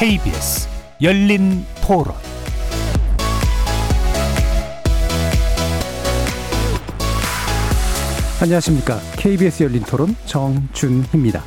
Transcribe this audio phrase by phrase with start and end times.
[0.00, 0.66] KBS
[1.02, 2.14] 열린 토론
[8.40, 8.98] 안녕하십니까.
[9.18, 11.42] KBS 열린 토론 정준희입니다.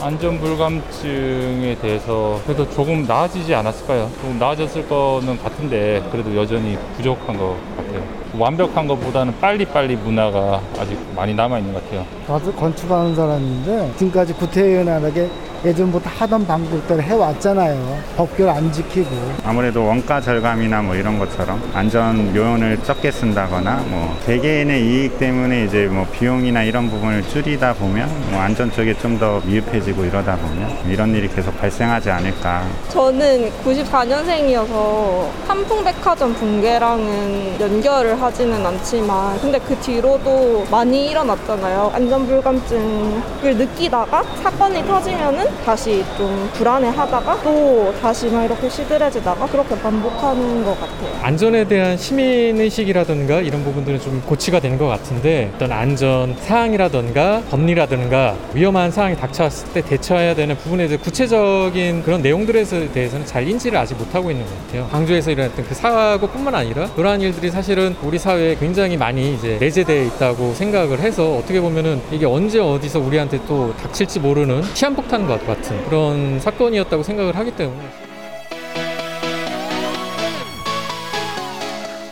[0.00, 4.08] 안전불감증에 대해서 그래도 조금 나아지지 않았을까요?
[4.20, 8.04] 조금 나아졌을 거는 같은데 그래도 여전히 부족한 것 같아요.
[8.38, 12.06] 완벽한 것보다는 빨리빨리 문화가 아직 많이 남아있는 것 같아요.
[12.28, 15.28] 나도 건축하는 사람인데 지금까지 구태연하게
[15.64, 17.98] 예전부터 하던 방법대로 해왔잖아요.
[18.16, 19.08] 법규를 안 지키고.
[19.44, 25.86] 아무래도 원가 절감이나 뭐 이런 것처럼 안전 요원을 적게 쓴다거나 뭐 개개인의 이익 때문에 이제
[25.86, 31.14] 뭐 비용이나 이런 부분을 줄이다 보면 뭐 안전 쪽에 좀 더 미흡해지고 이러다 보면 이런
[31.14, 41.10] 일이 계속 발생하지 않을까 저는 94년생이어서 삼풍백화점 붕괴랑은 연결을 하지는 않지만 근데 그 뒤로도 많이
[41.10, 41.92] 일어났잖아요.
[41.94, 50.78] 안전불감증을 느끼다가 사건이 터지면은 다시 좀 불안해하다가 또 다시 막 이렇게 시들해지다가 그렇게 반복하는 것
[50.80, 51.10] 같아요.
[51.22, 58.90] 안전에 대한 시민의식이라든가 이런 부분들은 좀 고치가 되는 것 같은데 어떤 안전 사항이라든가 법리라든가 위험한
[58.90, 64.30] 상황이 닥쳐왔을 때 대처해야 되는 부분에 대해 구체적인 그런 내용들에 대해서는 잘 인지를 아직 못하고
[64.30, 64.88] 있는 것 같아요.
[64.90, 70.54] 광주에서 일어났던 그 사고뿐만 아니라 그러한 일들이 사실은 우리 사회에 굉장히 많이 이제 내재되어 있다고
[70.54, 76.40] 생각을 해서 어떻게 보면은 이게 언제 어디서 우리한테 또 닥칠지 모르는 시한폭탄 것 같은 그런
[76.40, 77.80] 사건이었다고 생각을 하기 때문에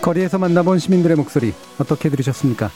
[0.00, 2.70] 거리에서 만나본 시민들의 목소리 어떻게 들으셨습니까?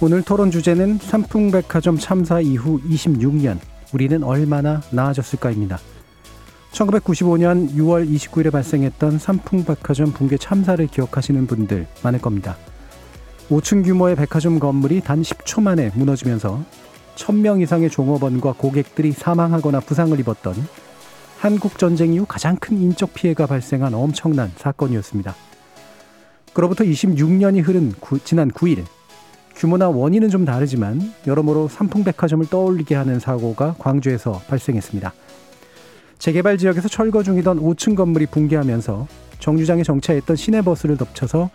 [0.00, 3.58] 오늘 토론 주제는 삼풍백화점 참사 이후 26년
[3.92, 5.78] 우리는 얼마나 나아졌을까입니다.
[6.72, 12.56] 1995년 6월 29일에 발생했던 삼풍백화점 붕괴 참사를 기억하시는 분들 많을 겁니다.
[13.50, 16.62] 5층 규모의 백화점 건물이 단 10초 만에 무너지면서
[17.16, 20.54] 1000명 이상의 종업원과 고객들이 사망하거나 부상을 입었던
[21.38, 25.34] 한국 전쟁 이후 가장 큰 인적 피해가 발생한 엄청난 사건이었습니다.
[26.52, 28.84] 그로부터 26년이 흐른 구, 지난 9일
[29.54, 35.12] 규모나 원인은 좀 다르지만 여러모로 삼풍백화점을 떠올리게 하는 사고가 광주에서 발생했습니다.
[36.18, 39.06] 재개발 지역에서 철거 중이던 5층 건물이 붕괴하면서
[39.38, 41.50] 정류장에 정차했던 시내버스를 덮쳐서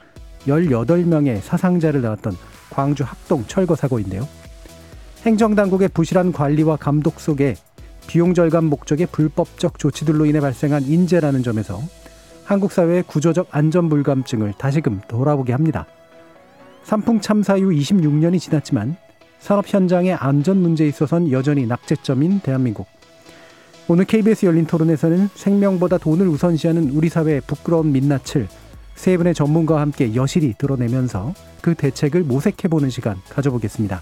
[0.47, 2.35] 18명의 사상자를 낳았던
[2.69, 4.27] 광주 합동 철거 사고인데요.
[5.25, 7.55] 행정당국의 부실한 관리와 감독 속에
[8.05, 11.81] 비용 절감 목적의 불법적 조치들로 인해 발생한 인재라는 점에서
[12.43, 15.87] 한국 사회의 구조적 안전 불감증을 다시금 돌아보게 합니다.
[16.83, 18.97] 삼풍 참사 이후 26년이 지났지만
[19.39, 22.85] 산업 현장의 안전 문제에 있어선 여전히 낙제점인 대한민국.
[23.87, 28.47] 오늘 KBS 열린 토론에서는 생명보다 돈을 우선시하는 우리 사회의 부끄러운 민낯을
[28.93, 34.01] 세 분의 전문가와 함께 여실히 드러내면서 그 대책을 모색해보는 시간 가져보겠습니다.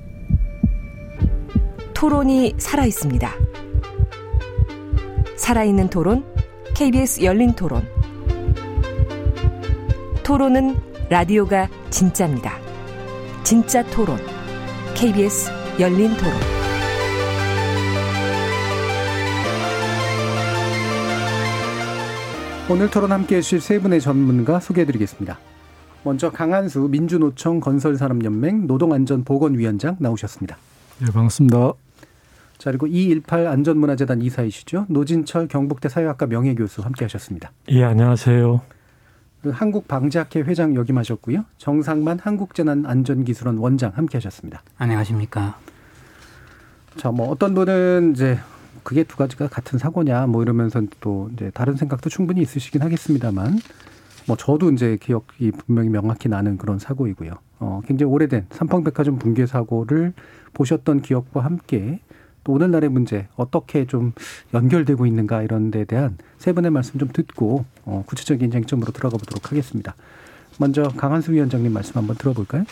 [2.01, 3.31] 토론이 살아 있습니다.
[5.37, 6.25] 살아있는 토론,
[6.73, 7.83] KBS 열린 토론.
[10.23, 10.77] 토론은
[11.11, 12.57] 라디오가 진짜입니다.
[13.43, 14.17] 진짜 토론,
[14.95, 16.33] KBS 열린 토론.
[22.67, 25.37] 오늘 토론 함께 해주실 세 분의 전문가 소개해드리겠습니다.
[26.03, 30.57] 먼저 강한수 민주노총 건설산업연맹 노동안전보건위원장 나오셨습니다.
[30.97, 31.73] 네, 반갑습니다.
[32.61, 34.85] 자, 그리고 218 안전문화재단 이사이시죠.
[34.87, 37.51] 노진철 경북대 사회학과 명예교수 함께 하셨습니다.
[37.69, 38.61] 예, 안녕하세요.
[39.49, 41.45] 한국방재학회 회장 역임하셨고요.
[41.57, 44.61] 정상만 한국재난안전기술원 원장 함께 하셨습니다.
[44.77, 45.57] 안녕하십니까.
[46.97, 48.37] 자, 뭐 어떤 분은 이제
[48.83, 53.57] 그게 두 가지가 같은 사고냐 뭐 이러면서 또 이제 다른 생각도 충분히 있으시긴 하겠습니다만
[54.27, 57.31] 뭐 저도 이제 기억이 분명히 명확히 나는 그런 사고이고요.
[57.57, 60.13] 어, 굉장히 오래된 삼펑백화점 붕괴 사고를
[60.53, 62.01] 보셨던 기억과 함께
[62.43, 64.13] 또 오늘날의 문제 어떻게 좀
[64.53, 69.51] 연결되고 있는가 이런 데 대한 세 분의 말씀 좀 듣고 어, 구체적인 쟁점으로 들어가 보도록
[69.51, 69.95] 하겠습니다.
[70.57, 72.65] 먼저 강한수 위원장님 말씀 한번 들어볼까요?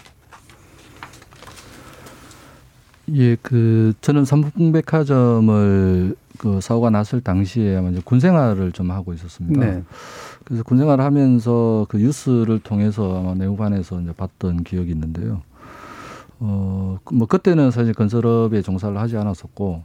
[3.16, 9.66] 예, 그 저는 삼풍백화점을 그 사고가 났을 당시에 먼저 군 생활을 좀 하고 있었습니다.
[9.66, 9.84] 네.
[10.46, 15.42] 그래서 군 생활을 하면서 그 뉴스를 통해서 아마 내후반에서 이제 봤던 기억이 있는데요.
[16.40, 19.84] 어, 뭐 그때는 사실 건설업에 종사를 하지 않았었고,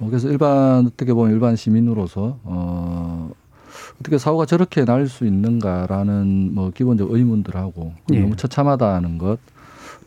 [0.00, 3.30] 어, 그래서 일반 어떻게 보면 일반 시민으로서 어,
[4.00, 8.20] 어떻게 사고가 저렇게 날 수 있는가라는 뭐 기본적 의문들하고 예.
[8.20, 9.38] 너무 처참하다는 것.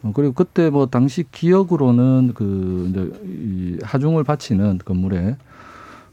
[0.04, 5.36] 어, 그리고 그때 뭐 당시 기억으로는 그 이제 이 하중을 바치는 건물에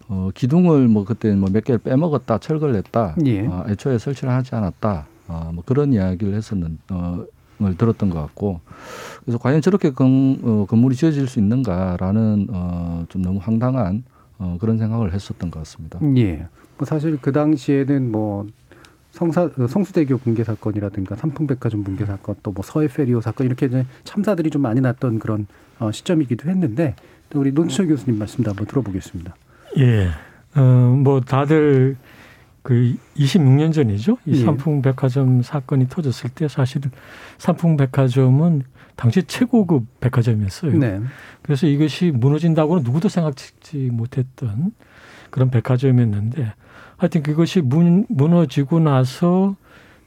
[0.09, 3.15] 어 기둥을 뭐 그때 뭐 몇 개를 빼먹었다 철거를 했다.
[3.27, 3.47] 예.
[3.47, 5.07] 어, 애초에 설치를 하지 않았다.
[5.29, 7.25] 어, 뭐 그런 이야기를 했었는 어,
[7.67, 8.61] 걸 들었던 것 같고
[9.25, 14.05] 그래서 과연 저렇게 건, 어, 건물이 지어질 수 있는가라는 어, 좀 너무 황당한
[14.39, 15.99] 어, 그런 생각을 했었던 것 같습니다.
[16.17, 16.47] 예.
[16.77, 18.47] 뭐 사실 그 당시에는 뭐
[19.11, 23.85] 성사 어, 성수대교 붕괴 사건이라든가 삼풍백화점 붕괴 사건 또 뭐 서해 페리오 사건 이렇게 이제
[24.05, 25.47] 참사들이 좀 많이 났던 그런
[25.81, 26.95] 어, 시점이기도 했는데
[27.31, 29.35] 또 우리 논철 교수님 말씀도 한번 들어보겠습니다.
[29.79, 30.09] 예.
[30.57, 30.61] 어,
[31.03, 31.97] 뭐 다들
[32.63, 34.19] 그 26년 전이죠.
[34.27, 34.45] 이 예.
[34.45, 36.83] 삼풍백화점 사건이 터졌을 때 사실
[37.39, 38.63] 삼풍백화점은
[38.97, 40.77] 당시 최고급 백화점이었어요.
[40.77, 41.01] 네.
[41.43, 44.73] 그래서 이것이 무너진다고는 누구도 생각지 못했던
[45.31, 46.53] 그런 백화점이었는데
[46.97, 49.55] 하여튼 그것이 문, 무너지고 나서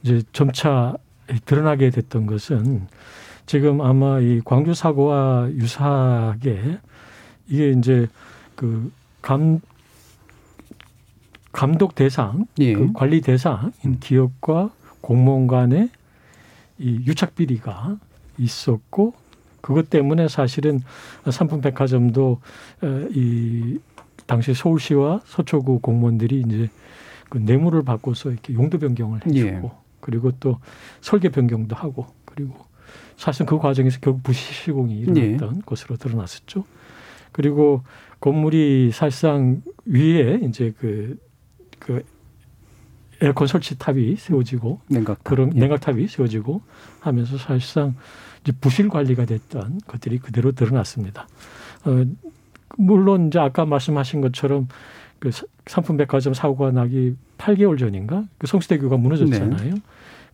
[0.02, 0.94] 이제 점차
[1.46, 2.86] 드러나게 됐던 것은
[3.46, 6.78] 지금 아마 이 광주 사고와 유사하게
[7.48, 8.06] 이게 이제
[8.54, 9.60] 그 감,
[11.52, 12.72] 감독 대상, 예.
[12.72, 14.70] 그 관리 대상인 기업과
[15.00, 15.90] 공무원 간의
[16.78, 17.98] 이 유착 비리가
[18.38, 19.14] 있었고
[19.60, 20.82] 그것 때문에 사실은
[21.30, 22.40] 삼풍백화점도
[22.82, 23.78] 어, 이
[24.26, 26.70] 당시 서울시와 서초구 공무원들이 이제
[27.28, 29.70] 그 뇌물을 받고서 이렇게 용도 변경을 해주고 예.
[30.00, 30.58] 그리고 또
[31.00, 32.54] 설계 변경도 하고 그리고
[33.16, 35.60] 사실 그 과정에서 결국 부실 시공이 일어났던 예.
[35.64, 36.64] 것으로 드러났었죠.
[37.30, 37.82] 그리고
[38.20, 41.18] 건물이 사실상 위에 이제 그,
[41.82, 42.04] 그
[43.20, 45.60] 에어컨 설치 탑이 세워지고 냉각 그런 예.
[45.60, 46.60] 냉각탑이 세워지고
[47.00, 47.94] 하면서 사실상
[48.42, 51.26] 이제 부실 관리가 됐던 것들이 그대로 드러났습니다.
[51.84, 52.04] 어,
[52.78, 54.68] 물론 이제 아까 말씀하신 것처럼
[55.18, 59.74] 그 사- 상품백화점 사고가 나기 8개월 전인가 그 성수대교가 무너졌잖아요.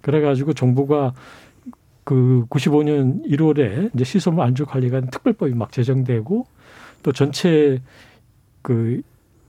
[0.01, 1.13] 그래가지고 정부가
[2.05, 6.47] 그 95년 1월에 이제 시설물 안전 관리가 특별법이 막 제정되고
[7.03, 7.83] 또 전체
[8.63, 9.03] 그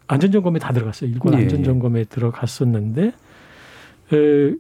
[0.10, 1.12] 안전점검에 다 들어갔어요.
[1.12, 3.14] 일괄 예, 안전점검에 들어갔었는데
[4.14, 4.56] 에,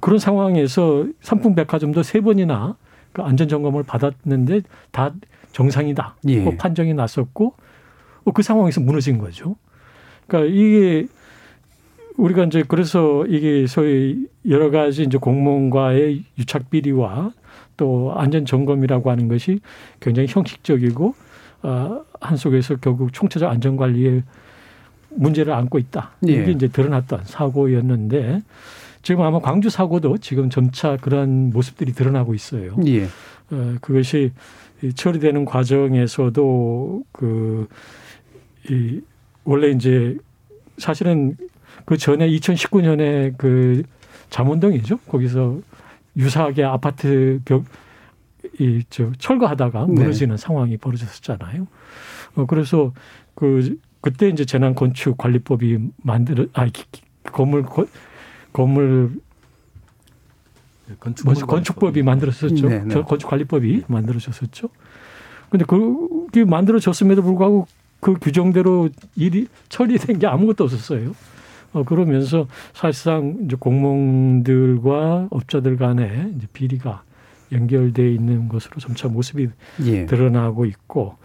[0.00, 2.76] 그런 상황에서 삼풍백화점도 세 번이나
[3.12, 4.62] 그 안전점검을 받았는데
[4.92, 5.12] 다
[5.52, 6.16] 정상이다.
[6.28, 6.44] 예.
[6.44, 7.54] 고 판정이 났었고
[8.24, 9.56] 어, 그 상황에서 무너진 거죠.
[10.26, 11.08] 그러니까 이게
[12.16, 17.32] 우리가 이제 그래서 이게 소위 여러 가지 이제 공무원과의 유착 비리와
[17.76, 19.58] 또 안전 점검이라고 하는 것이
[19.98, 21.14] 굉장히 형식적이고
[21.64, 24.22] 어, 한 속에서 결국 총체적 안전 관리에
[25.16, 26.12] 문제를 안고 있다.
[26.28, 26.32] 예.
[26.32, 28.42] 이게 이제 드러났던 사고였는데
[29.02, 32.74] 지금 아마 광주 사고도 지금 점차 그런 모습들이 드러나고 있어요.
[32.86, 33.04] 예.
[33.50, 34.32] 어, 그것이
[34.82, 37.68] 이 처리되는 과정에서도 그,
[38.70, 39.00] 이,
[39.44, 40.16] 원래 이제
[40.78, 41.36] 사실은
[41.84, 43.82] 그 전에 2019년에 그
[44.30, 44.98] 잠원동이죠.
[45.08, 45.60] 거기서
[46.16, 47.64] 유사하게 아파트 벽,
[48.58, 49.92] 이, 저, 철거하다가 네.
[49.92, 51.66] 무너지는 상황이 벌어졌었잖아요.
[52.36, 52.92] 어, 그래서
[53.34, 57.00] 그, 그때 이제 재난 건축 관리법이 만들어, 아, 기- 기-
[57.32, 57.86] 건물, 거-
[58.52, 59.12] 건물
[61.00, 62.68] 건축 뭐지 건축법이 만들어졌죠.
[62.68, 63.00] 네, 네.
[63.02, 64.68] 건축관리법이 만들어졌었죠.
[65.48, 67.66] 근데 그게 만들어졌음에도 불구하고
[68.00, 71.14] 그 규정대로 일이 처리된 게 아무것도 없었어요.
[71.72, 77.02] 어, 그러면서 사실상 이제 공무원들과 업자들 간에 이제 비리가
[77.52, 79.48] 연결돼 있는 것으로 점차 모습이
[79.86, 80.04] 예.
[80.04, 81.16] 드러나고 있고 어,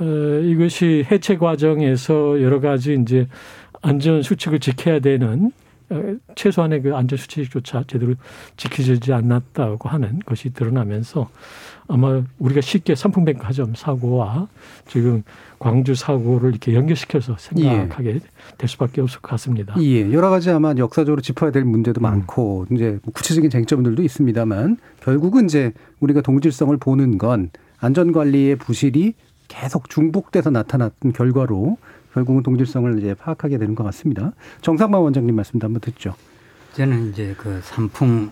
[0.00, 3.28] 이것이 해체 과정에서 여러 가지 이제
[3.82, 5.52] 안전 수칙을 지켜야 되는
[5.90, 8.14] 어, 최소한의 그 안전 수칙조차 제대로
[8.56, 11.28] 지켜지지 않았다고 하는 것이 드러나면서
[11.86, 14.48] 아마 우리가 쉽게 삼풍백 화점 사고와
[14.86, 15.22] 지금
[15.58, 18.20] 광주 사고를 이렇게 연결시켜서 생각하게
[18.56, 19.74] 될 수밖에 없을 것 같습니다.
[19.80, 25.44] 예, 여러 가지 아마 역사적으로 짚어야 될 문제도 많고 이제 뭐 구체적인 쟁점들도 있습니다만 결국은
[25.44, 29.14] 이제 우리가 동질성을 보는 건 안전 관리의 부실이
[29.48, 31.78] 계속 중복돼서 나타났던 결과로
[32.14, 34.32] 결국은 동질성을 이제 파악하게 되는 것 같습니다.
[34.60, 36.14] 정상만 원장님 말씀도 한번 듣죠.
[36.74, 38.30] 저는 이제 그 삼풍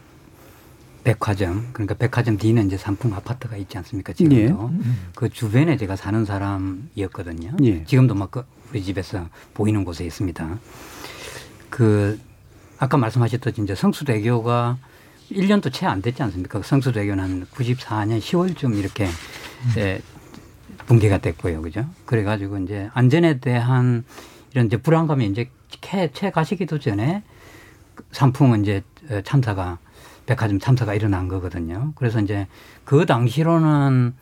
[1.02, 4.70] 백화점 그러니까 백화점 뒤는 이제 삼풍 아파트가 있지 않습니까 지금도
[5.14, 7.56] 그 주변에 제가 사는 사람이었거든요.
[7.62, 7.84] 예.
[7.84, 10.58] 지금도 막 그 우리 집에서 보이는 곳에 있습니다.
[11.68, 12.18] 그
[12.78, 14.78] 아까 말씀하셨듯이 이제 성수대교가
[15.30, 16.62] 1년도 채 안 됐지 않습니까?
[16.62, 19.08] 성수대교는 한 94년 10월쯤 이렇게
[19.76, 20.00] 예,
[20.90, 21.62] 붕괴가 됐고요.
[21.62, 21.86] 그죠?
[22.04, 24.02] 그래가지고 이제 안전에 대한
[24.50, 25.48] 이런 이제 불안감이 이제
[25.80, 27.22] 채, 채 가시기도 전에
[28.10, 29.78] 삼풍은 이제 어, 참사가
[30.26, 31.92] 백화점 참사가 일어난 거거든요.
[31.94, 32.48] 그래서 이제
[32.84, 34.14] 그 당시로는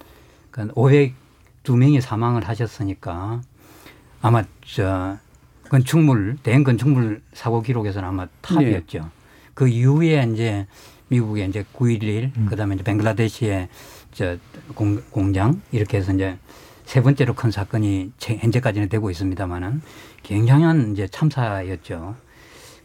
[0.52, 3.40] 502명이 사망을 하셨으니까
[4.20, 5.16] 아마 저
[5.70, 8.98] 건축물 대형 건축물 사고 기록에서는 아마 탑이었죠.
[8.98, 9.08] 네.
[9.54, 10.66] 그 이후에 이제
[11.08, 12.46] 미국의 이제 9.11 음.
[12.50, 13.68] 그다음에 이제 벵글라데시의
[14.18, 14.36] 저
[14.74, 16.36] 공, 공장 이렇게 해서 이제
[16.84, 19.80] 세 번째로 큰 사건이 현재까지는 되고 있습니다만은
[20.24, 22.16] 굉장한 이제 참사였죠.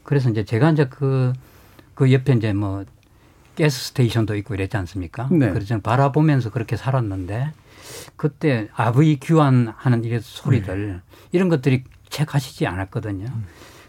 [0.04, 1.34] 그래서 이제 제가 이제 그,
[1.96, 2.86] 그 옆에 이제 뭐
[3.58, 5.28] 가스 스테이션도 있고 이랬지 않습니까?
[5.32, 5.50] 네.
[5.50, 7.52] 그래서 바라보면서 그렇게 살았는데
[8.16, 11.00] 그때 아브이 규환하는 이런 소리들 네.
[11.32, 13.26] 이런 것들이 체크하시지 않았거든요.
[13.26, 13.46] 음.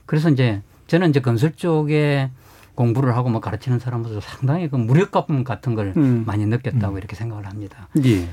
[0.07, 2.31] 그래서 이제 저는 이제 건설 쪽에
[2.75, 6.25] 공부를 하고 뭐 가르치는 사람으로서 상당히 그 무력감 같은 걸 음.
[6.27, 6.99] 많이 느꼈다고 음.
[6.99, 7.89] 이렇게 생각을 합니다.
[8.05, 8.29] 예.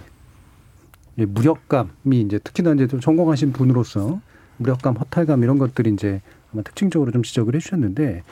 [1.18, 1.26] 예.
[1.26, 4.20] 무력감이 이제 특히나 이제 좀 전공하신 분으로서
[4.58, 6.22] 무력감, 허탈감 이런 것들이 이제
[6.54, 8.24] 아마 특징적으로 좀 지적을 해주셨는데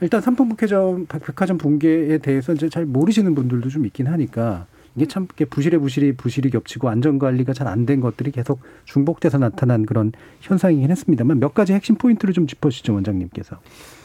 [0.00, 4.66] 일단 삼풍 백화점 백화점 붕괴에 대해서 이제 잘 모르시는 분들도 좀 있긴 하니까
[4.96, 9.86] 이게 참 부실에 부실이 부실이 겹치고 안전 관리가 잘 안 된 것들이 계속 중복돼서 나타난
[9.86, 13.58] 그런 현상이긴 했습니다만 몇 가지 핵심 포인트를 좀 짚어주시죠 원장님께서.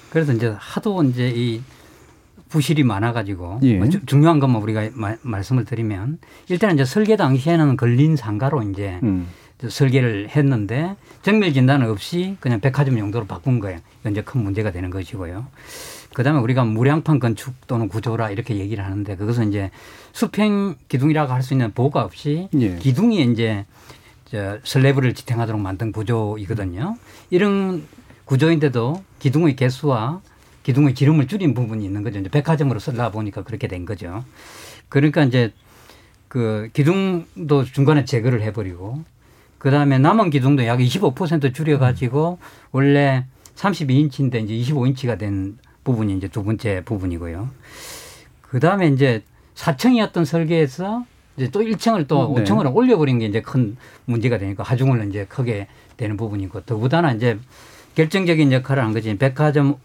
[0.10, 1.62] 그래서 이제 하도 이제 이
[2.50, 3.78] 부실이 많아가지고 예.
[3.78, 9.28] 뭐 중요한 것만 우리가 마, 말씀을 드리면 일단 이제 설계 당시에는 걸린 상가로 이제 음.
[9.68, 13.80] 설계를 했는데 정밀 진단 없이 그냥 백화점 용도로 바꾼 거예요.
[14.10, 15.48] 이제 큰 문제가 되는 것이고요.
[16.14, 19.70] 그다음에 우리가 무량판 건축 또는 구조라 이렇게 얘기를 하는데 그것은 이제
[20.14, 22.76] 수평 기둥이라고 할 수 있는 보호가 없이 예.
[22.78, 23.66] 기둥이 이제
[24.26, 26.98] 저 슬래브를 지탱하도록 만든 구조이거든요.
[27.30, 27.84] 이런
[28.26, 30.22] 구조인데도 기둥의 개수와
[30.64, 32.20] 기둥의 기름을 줄인 부분이 있는 거죠.
[32.20, 34.24] 이제 백화점으로 쓰다 보니까 그렇게 된 거죠.
[34.90, 35.54] 그러니까 이제
[36.28, 39.04] 그 기둥도 중간에 제거를 해버리고
[39.58, 42.40] 그 다음에 남은 기둥도 약 25% 줄여가지고
[42.72, 47.50] 원래 32인치인데 이제 25인치가 된 부분이 이제 두 번째 부분이고요.
[48.42, 49.24] 그 다음에 이제
[49.56, 51.06] 4층이었던 설계에서
[51.38, 52.44] 이제 또 1층을 또 네.
[52.44, 57.40] 5층으로 올려버린 게 이제 큰 문제가 되니까 하중을 이제 크게 되는 부분이고 더구나 이제
[57.98, 59.18] 결정적인 역할을 한 거지.
[59.18, 59.76] 백화점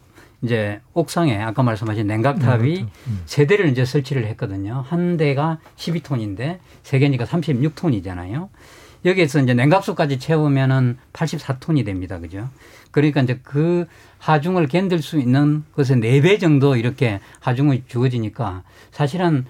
[0.43, 2.91] 이제 옥상에 아까 말씀하신 냉각탑이 네, 그렇죠.
[3.07, 3.23] 음.
[3.25, 4.85] 세 대를 이제 설치를 했거든요.
[4.87, 8.51] 한 대가 12톤인데 세 개니까 36톤이잖아요.
[9.07, 12.19] 여기에서 이제 냉각수까지 채우면은 84톤이 됩니다.
[12.19, 12.51] 그죠?
[12.91, 13.87] 그러니까 이제 그
[14.19, 19.47] 하중을 견딜 수 있는 것의 네 배 정도 이렇게 하중이 주어지니까 사실은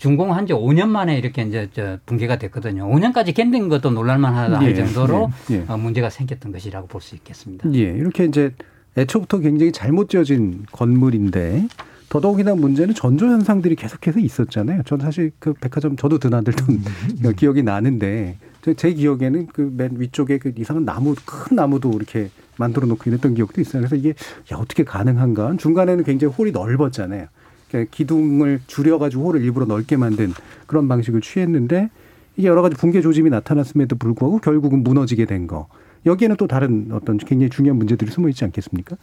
[0.00, 2.88] 준공한 지 5년 만에 이렇게 이제 저 붕괴가 됐거든요.
[2.90, 5.64] 5년까지 견딘 것도 놀랄만하다 할 예, 정도로 예, 예.
[5.68, 7.70] 어, 문제가 생겼던 것이라고 볼 수 있겠습니다.
[7.74, 8.54] 예, 이렇게 이제
[8.96, 11.68] 애초부터 굉장히 잘못 지어진 건물인데
[12.08, 14.82] 더더욱이나 문제는 전조 현상들이 계속해서 있었잖아요.
[14.84, 17.32] 저는 사실 그 백화점 저도 드나들던 음.
[17.36, 18.38] 기억이 나는데
[18.76, 23.60] 제 기억에는 그 맨 위쪽에 그 이상한 나무 큰 나무도 이렇게 만들어 놓고 이랬던 기억도
[23.60, 23.82] 있어요.
[23.82, 24.10] 그래서 이게
[24.52, 25.56] 야 어떻게 가능한가?
[25.58, 27.26] 중간에는 굉장히 홀이 넓었잖아요.
[27.70, 30.32] 그러니까 기둥을 줄여가지고 홀을 일부러 넓게 만든
[30.66, 31.90] 그런 방식을 취했는데
[32.36, 35.68] 이게 여러 가지 붕괴 조짐이 나타났음에도 불구하고 결국은 무너지게 된 거.
[36.06, 38.96] 여기에는 또 다른 어떤 굉장히 중요한 문제들이 숨어 있지 않겠습니까?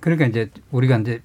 [0.00, 1.20] 그러니까 이제 우리가 이제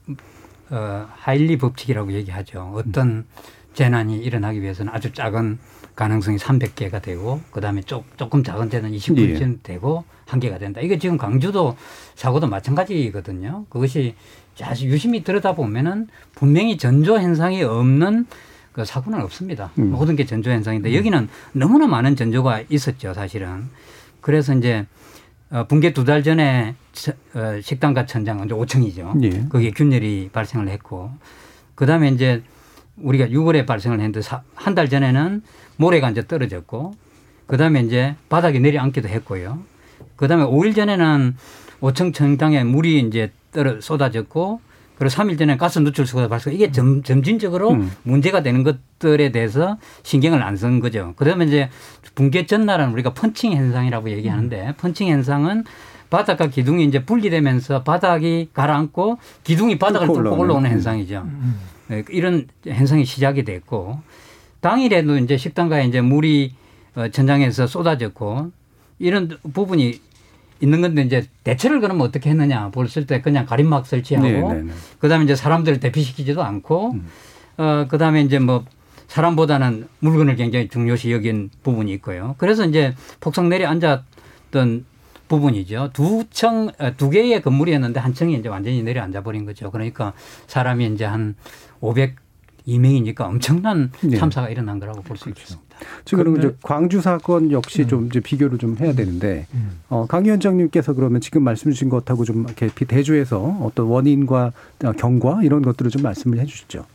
[0.69, 2.73] 어 하일리 법칙이라고 얘기하죠.
[2.75, 3.25] 어떤
[3.73, 5.59] 재난이 일어나기 위해서는 아주 작은
[5.95, 9.57] 가능성이 300개가 되고 그다음에 조, 조금 작은 데는 20% 예.
[9.61, 10.81] 되고 한 개가 된다.
[10.81, 11.75] 이게 지금 광주도
[12.15, 13.65] 사고도 마찬가지거든요.
[13.69, 14.15] 그것이
[14.61, 18.25] 아주 유심히 들여다보면은 분명히 전조 현상이 없는
[18.71, 19.71] 그 사고는 없습니다.
[19.79, 19.91] 음.
[19.91, 20.95] 모든 게 전조 현상인데 음.
[20.95, 23.69] 여기는 너무나 많은 전조가 있었죠, 사실은.
[24.21, 24.85] 그래서 이제
[25.51, 26.75] 어, 붕괴 두 달 전에
[27.35, 29.23] 어, 식당과 천장 이제 5층이죠.
[29.23, 29.47] 예.
[29.49, 31.11] 거기에 균열이 발생을 했고
[31.75, 32.41] 그다음에 이제
[32.97, 34.21] 우리가 6월에 발생을 했는데
[34.55, 35.41] 한 달 전에는
[35.77, 36.93] 모래가 이제 떨어졌고
[37.47, 39.59] 그다음에 이제 바닥에 내려앉기도 했고요.
[40.15, 41.35] 그다음에 5일 전에는
[41.83, 44.61] 5층 천장에 물이 이제 떨어 쏟아졌고
[44.97, 46.53] 그리고 3일 전에 가스 누출수가 발생.
[46.53, 47.91] 이게 점, 점진적으로 음.
[48.03, 51.13] 문제가 되는 것들에 대해서 신경을 안 쓴 거죠.
[51.17, 51.69] 그러면 이제
[52.15, 54.73] 붕괴 전날은 우리가 펀칭 현상이라고 얘기하는데 음.
[54.77, 55.65] 펀칭 현상은
[56.09, 61.23] 바닥과 기둥이 이제 분리되면서 바닥이 가라앉고 기둥이 바닥을 뚫고 올라오는 현상이죠.
[61.25, 61.59] 음.
[61.87, 63.99] 네, 이런 현상이 시작이 됐고
[64.61, 66.53] 당일에도 이제 식당가에 이제 물이
[66.95, 68.51] 어, 천장에서 쏟아졌고
[68.99, 69.99] 이런 부분이
[70.61, 74.53] 있는 건데 이제 대처를 그러면 어떻게 했느냐 볼을 때 그냥 가림막 설치하고 네네네.
[74.53, 74.71] 네, 네.
[74.99, 77.07] 그다음에 이제 사람들을 대피시키지도 않고 음.
[77.57, 78.65] 어 그다음에 이제 뭐
[79.07, 82.35] 사람보다는 물건을 굉장히 중요시 여긴 부분이 있고요.
[82.37, 84.85] 그래서 이제 폭삭 내려앉았던
[85.27, 85.91] 부분이죠.
[85.93, 89.71] 두 층, 어, 두 개의 건물이었는데 한 층이 이제 완전히 내려앉아 버린 거죠.
[89.71, 90.13] 그러니까
[90.47, 91.35] 사람이 이제 한
[92.67, 94.17] 502명이니까 엄청난 네.
[94.17, 95.41] 참사가 일어난 거라고 볼수 그렇죠.
[95.41, 95.75] 있습니다.
[96.05, 97.87] 지금 이제 광주 사건 역시 음.
[97.87, 99.81] 좀 이제 비교를 좀 해야 되는데 음.
[99.89, 104.51] 어, 강 위원장님께서 그러면 지금 말씀 주신 것하고 좀 이렇게 대조해서 어떤 원인과
[104.97, 106.85] 경과 이런 것들을 좀 말씀을 해주시죠.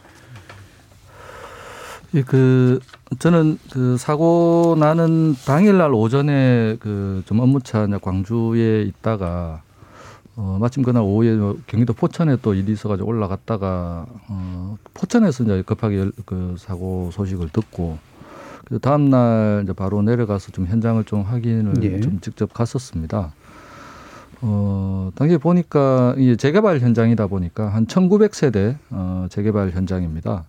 [2.15, 2.81] 예, 그
[3.19, 9.63] 저는 그 사고 나는 당일날 오전에 그 좀 업무차 광주에 있다가
[10.41, 16.13] 어, 마침 그날 오후에 경기도 포천에 또 일이 있어가지고 올라갔다가 어, 포천에서 이제 급하게 열,
[16.25, 17.99] 그 사고 소식을 듣고
[18.67, 22.01] 그 다음 날 이제 바로 내려가서 좀 현장을 좀 확인을 예.
[22.01, 23.33] 좀 직접 갔었습니다.
[24.41, 30.45] 어, 당시에 보니까 이게 재개발 현장이다 보니까 한 1900세대 어, 재개발 현장입니다.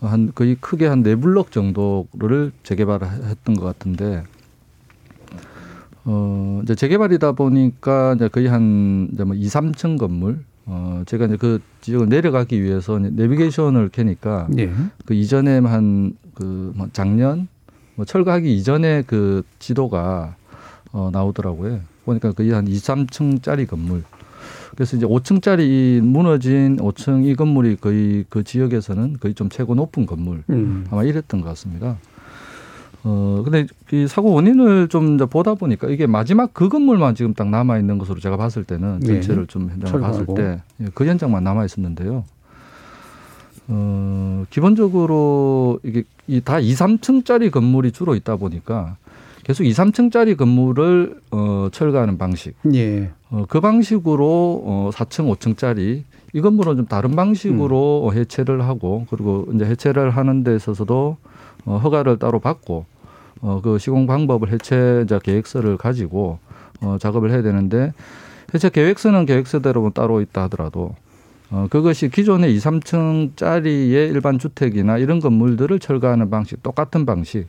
[0.00, 4.24] 한 거의 크게 한 네 블럭 정도를 재개발했던 것 같은데
[6.04, 11.36] 어, 이제 재개발이다 보니까 이제 거의 한 이제 뭐 2, 3층 건물 어, 제가 이제
[11.36, 14.70] 그 지역을 내려가기 위해서 내비게이션을 켜니까 예.
[15.04, 17.48] 그 이전에 한 그 뭐 작년
[17.96, 20.36] 뭐 철거하기 이전에 그 지도가
[20.92, 21.80] 어, 나오더라고요.
[22.06, 24.04] 보니까 거의 한 2, 3층짜리 건물.
[24.74, 30.06] 그래서 이제 5층짜리 이 무너진 5층 이 건물이 거의 그 지역에서는 거의 좀 최고 높은
[30.06, 30.86] 건물 음.
[30.90, 31.98] 아마 이랬던 것 같습니다.
[33.02, 37.48] 어, 근데 이 사고 원인을 좀 이제 보다 보니까 이게 마지막 그 건물만 지금 딱
[37.48, 39.14] 남아 있는 것으로 제가 봤을 때는 네.
[39.14, 40.58] 전체를 좀 현장을 봤을 철거하고.
[40.84, 42.24] 때그 현장만 남아 있었는데요.
[43.68, 48.96] 어, 기본적으로 이게 이다 2, 3층짜리 건물이 주로 있다 보니까
[49.44, 52.54] 계속 2, 3층짜리 건물을 어, 철거하는 방식.
[52.74, 53.10] 예.
[53.30, 56.02] 어, 그 방식으로 어, 4층, 5층짜리
[56.32, 61.16] 이 건물은 좀 다른 방식으로 어, 해체를 하고 그리고 이제 해체를 하는 데 있어서도
[61.70, 62.84] 어, 허가를 따로 받고
[63.42, 66.38] 어, 그 시공 방법을 해체자 계획서를 가지고
[66.80, 67.92] 어, 작업을 해야 되는데
[68.52, 70.94] 해체 계획서는 계획서대로 뭐 따로 있다 하더라도
[71.50, 77.46] 어, 그것이 기존의 2, 3층짜리의 일반 주택이나 이런 건물들을 철거하는 방식, 똑같은 방식,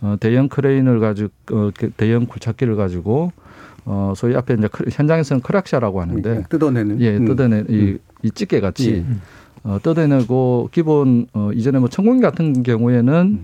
[0.00, 3.30] 어, 대형 크레인을 가지고, 어, 그 대형 굴착기를 가지고,
[3.84, 7.00] 어, 소위 앞에 이제 크- 현장에서는 크락샤라고 하는데, 뜯어내는.
[7.02, 7.26] 예, 음.
[7.26, 9.04] 뜯어내, 이, 이 집게 같이, 예.
[9.64, 13.42] 어, 뜯어내고, 기본, 어, 이전에 뭐 천공기 같은 경우에는,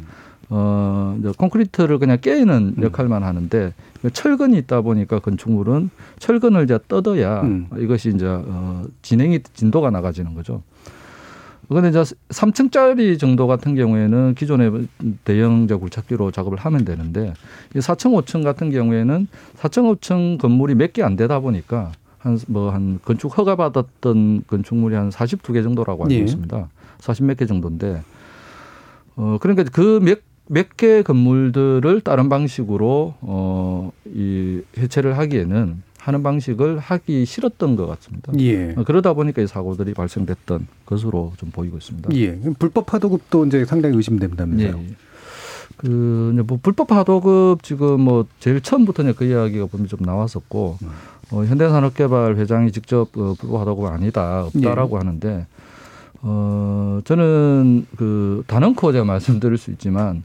[0.51, 7.43] 어, 이제 콘크리트를 그냥 깨는 역할만 하는데, 그 철근이 있다 보니까 건축물은 철근을 이제 뜯어야
[7.43, 7.67] 음.
[7.79, 10.63] 이것이 이제 어, 진행이 진도가 나가지는 거죠.
[11.69, 14.89] 그런데 이제 3층짜리 정도 같은 경우에는 기존의
[15.25, 17.35] 대형 이제 굴착기로 작업을 하면 되는데
[17.75, 19.27] 이 4층, 5층 같은 경우에는
[19.59, 25.11] 4층, 5층 건물이 몇 개 안 되다 보니까 한 뭐한 건축 허가 받았던 건축물이 한
[25.11, 26.21] 42개 정도라고 알고 예.
[26.21, 26.69] 있습니다.
[27.01, 28.03] 40 몇 개 정도인데
[29.17, 36.79] 어 그러니까 그 몇 몇 개 건물들을 다른 방식으로 어 이 해체를 하기에는 하는 방식을
[36.79, 38.33] 하기 싫었던 것 같습니다.
[38.39, 38.73] 예.
[38.77, 42.09] 어, 그러다 보니까 이 사고들이 발생됐던 것으로 좀 보이고 있습니다.
[42.17, 42.39] 예.
[42.59, 44.79] 불법 하도급도 이제 상당히 의심된다면서요.
[44.83, 44.95] 예.
[45.77, 50.79] 그, 이제 뭐 불법 하도급 지금 뭐 제일 처음부터 이제 그 이야기가 분명히 좀 나왔었고,
[51.31, 54.99] 어, 현대산업개발 회장이 직접 어, 불법 하도급 아니다, 없다라고 예.
[54.99, 55.47] 하는데,
[56.23, 59.05] 어, 저는 그 단언코 제가
[59.45, 60.23] 말씀드릴 수 있지만,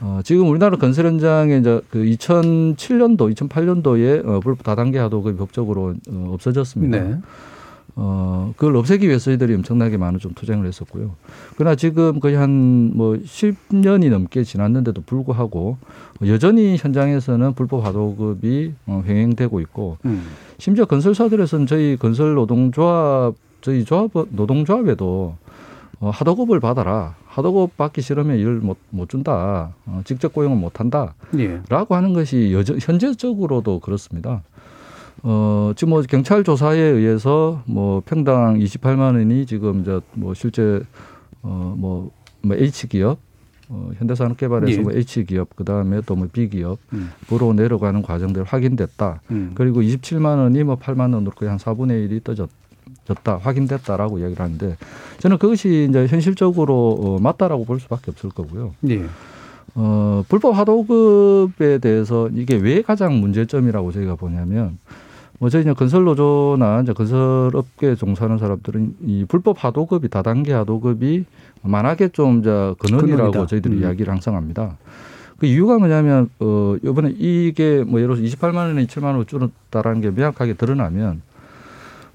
[0.00, 6.30] 어, 지금 우리나라 건설 현장에 이제 그 2007년도, 2008년도에 어, 불법 다단계 하도급이 법적으로 어,
[6.32, 6.98] 없어졌습니다.
[6.98, 7.18] 네.
[7.96, 11.16] 어, 그걸 없애기 위해서 저희들이 엄청나게 많은 좀 투쟁을 했었고요.
[11.56, 15.76] 그러나 지금 거의 한 뭐 10년이 넘게 지났는데도 불구하고
[16.26, 20.22] 여전히 현장에서는 불법 하도급이 어, 횡행되고 있고 음.
[20.58, 25.36] 심지어 건설사들에서는 저희 건설 노동조합 저희 조합 노동조합에도
[26.00, 27.14] 어, 하도급을 받아라.
[27.30, 29.72] 하도급 받기 싫으면 일을 못, 못 준다.
[29.86, 31.14] 어, 직접 고용을 못 한다.
[31.38, 31.60] 예.
[31.68, 34.42] 라고 하는 것이 여전, 현재적으로도 그렇습니다.
[35.22, 40.80] 어, 지금 뭐 경찰 조사에 의해서 뭐 평당 28만 원이 지금 이제 뭐 실제
[41.42, 42.10] 어, 뭐,
[42.42, 43.18] 뭐 H 기업
[43.68, 44.82] 어, 현대산업개발에서 예.
[44.82, 46.78] 뭐 H 기업 그 다음에 또 뭐 B 기업으로
[47.50, 47.56] 음.
[47.56, 49.20] 내려가는 과정들 확인됐다.
[49.30, 49.52] 음.
[49.54, 52.50] 그리고 27만 원이 뭐 8만 원으로 거의 한 4분의 1이 떠졌.
[53.14, 54.76] 다 확인됐다라고 이야기를 하는데
[55.18, 58.74] 저는 그것이 이제 현실적으로 어, 맞다라고 볼 수밖에 없을 거고요.
[58.88, 59.04] 예.
[59.74, 64.78] 어, 불법 하도급에 대해서 이게 왜 가장 문제점이라고 저희가 보냐면
[65.38, 71.24] 뭐 저희 이제 건설 노조나 이제 건설업계 종사하는 사람들은 이 불법 하도급이 다단계 하도급이
[71.62, 73.46] 만하게 좀 이제 근원이라고 근원이다.
[73.46, 73.82] 저희들이 음.
[73.82, 74.76] 이야기를 항상 합니다.
[75.38, 80.10] 그 이유가 뭐냐면 어 이번에 이게 뭐 예를 들어서 28만 원에 7만 원으로 줄었다라는 게
[80.10, 81.22] 명확하게 드러나면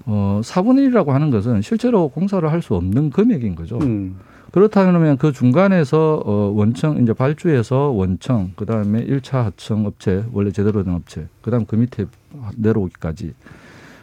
[0.06, 3.78] 어 4분의 1이라고 하는 것은 실제로 공사를 할 수 없는 금액인 거죠.
[3.82, 4.16] 음.
[4.52, 10.82] 그렇다면 그 중간에서 어 원청 이제 발주해서 원청 그 다음에 일차 하청 업체 원래 제대로
[10.82, 12.06] 된 업체 그 다음 그 밑에
[12.56, 13.34] 내려오기까지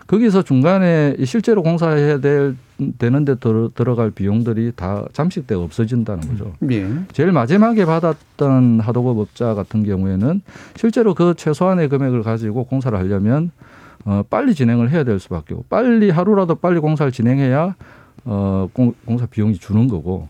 [0.05, 2.55] 거기서 중간에 실제로 공사해야 될
[2.99, 6.53] 되는데 들어, 들어갈 비용들이 다 잠식되어 없어진다는 거죠.
[6.71, 6.87] 예.
[7.13, 10.41] 제일 마지막에 받았던 하도급 업자 같은 경우에는
[10.75, 13.51] 실제로 그 최소한의 금액을 가지고 공사를 하려면
[14.05, 17.75] 어, 빨리 진행을 해야 될 수밖에 없고 빨리 하루라도 빨리 공사를 진행해야
[18.25, 20.27] 어, 공, 공사 비용이 주는 거고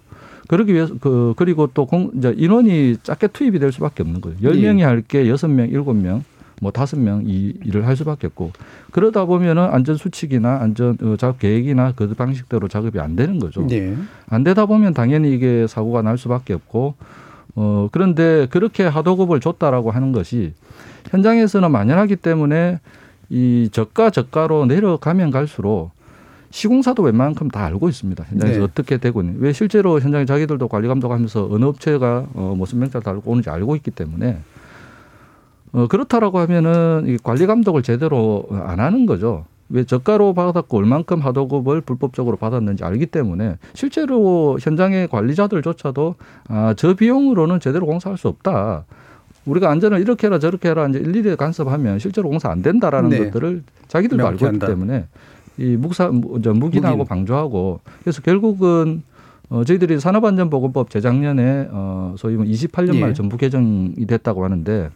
[0.47, 4.37] 그러기 위해서 그 그리고 또 공, 이제 인원이 작게 투입이 될 수밖에 없는 거예요.
[4.43, 4.61] 열 예.
[4.61, 8.51] 명이 할게 여섯 명 일곱 명뭐 다섯 명 이 일을 할 수밖에 없고
[8.91, 13.65] 그러다 보면은 안전 수칙이나 안전 어, 작업 계획이나 그 방식대로 작업이 안 되는 거죠.
[13.65, 13.95] 네.
[14.27, 16.95] 안 되다 보면 당연히 이게 사고가 날 수밖에 없고
[17.55, 20.53] 어 그런데 그렇게 하도급을 줬다라고 하는 것이
[21.09, 22.79] 현장에서는 만연하기 때문에
[23.33, 25.89] 이 저가 저가로 내려가면 갈수록
[26.51, 28.23] 시공사도 웬만큼 다 알고 있습니다.
[28.25, 28.63] 현장에서 네.
[28.63, 29.37] 어떻게 되고 있는.
[29.39, 33.89] 왜 실제로 현장에 자기들도 관리 감독하면서 어느 업체가 어, 무슨 명찰 달고 오는지 알고 있기
[33.89, 34.37] 때문에
[35.71, 39.45] 어, 그렇다라고 하면은 이 관리 감독을 제대로 안 하는 거죠.
[39.69, 46.15] 왜 저가로 받았고 얼만큼 하도급을 불법적으로 받았는지 알기 때문에 실제로 현장의 관리자들조차도
[46.49, 48.85] 아, 저 비용으로는 제대로 공사할 수 없다.
[49.45, 53.25] 우리가 안전을 이렇게 해라 저렇게 해라 이제 일일이 간섭하면 실제로 공사 안 된다라는 네.
[53.25, 54.59] 것들을 자기들도 알고 있기.
[54.59, 55.07] 때문에
[55.57, 57.07] 이 묵사 무- 저 무기나하고 묵인.
[57.09, 59.03] 방조하고 그래서 결국은
[59.49, 63.13] 어, 저희들이 산업안전보건법 재작년에 어, 소위 28년 만에 예.
[63.13, 64.89] 전부 개정이 됐다고 하는데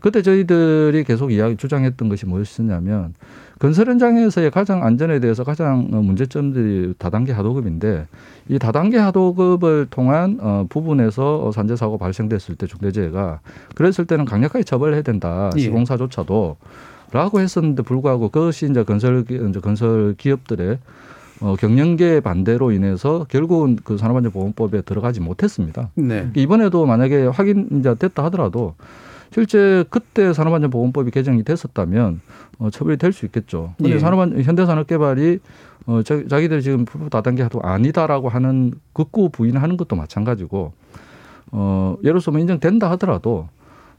[0.00, 3.14] 그때 저희들이 계속 이야기 주장했던 것이 무엇이었냐면
[3.60, 8.06] 건설 현장에서의 가장 안전에 대해서 가장 어, 문제점들이 다단계 하도급인데
[8.48, 13.40] 이 다단계 하도급을 통한 어, 부분에서 어, 산재 사고 발생됐을 때 중대재해가
[13.74, 15.60] 그랬을 때는 강력하게 처벌해야 된다 예.
[15.60, 16.56] 시공사조차도
[17.12, 20.78] 라고 했었는데 불구하고 그것이 이제 건설 기- 이제 건설 기업들의
[21.42, 25.90] 어, 경영계 반대로 인해서 결국은 그 산업안전보건법에 들어가지 못했습니다.
[25.96, 26.30] 네.
[26.34, 28.74] 이번에도 만약에 확인 이제 됐다 하더라도
[29.32, 32.20] 실제 그때 산업안전보건법이 개정이 됐었다면
[32.58, 33.74] 어, 처벌이 될 수 있겠죠.
[33.78, 33.98] 근데 예.
[33.98, 35.38] 산업안 현대산업개발이
[35.86, 40.72] 어, 자, 자기들이 지금 불법 다단계 하도 아니다라고 하는 극구 부인하는 것도 마찬가지고
[41.52, 43.48] 어, 예를 들어서 뭐 인정된다 하더라도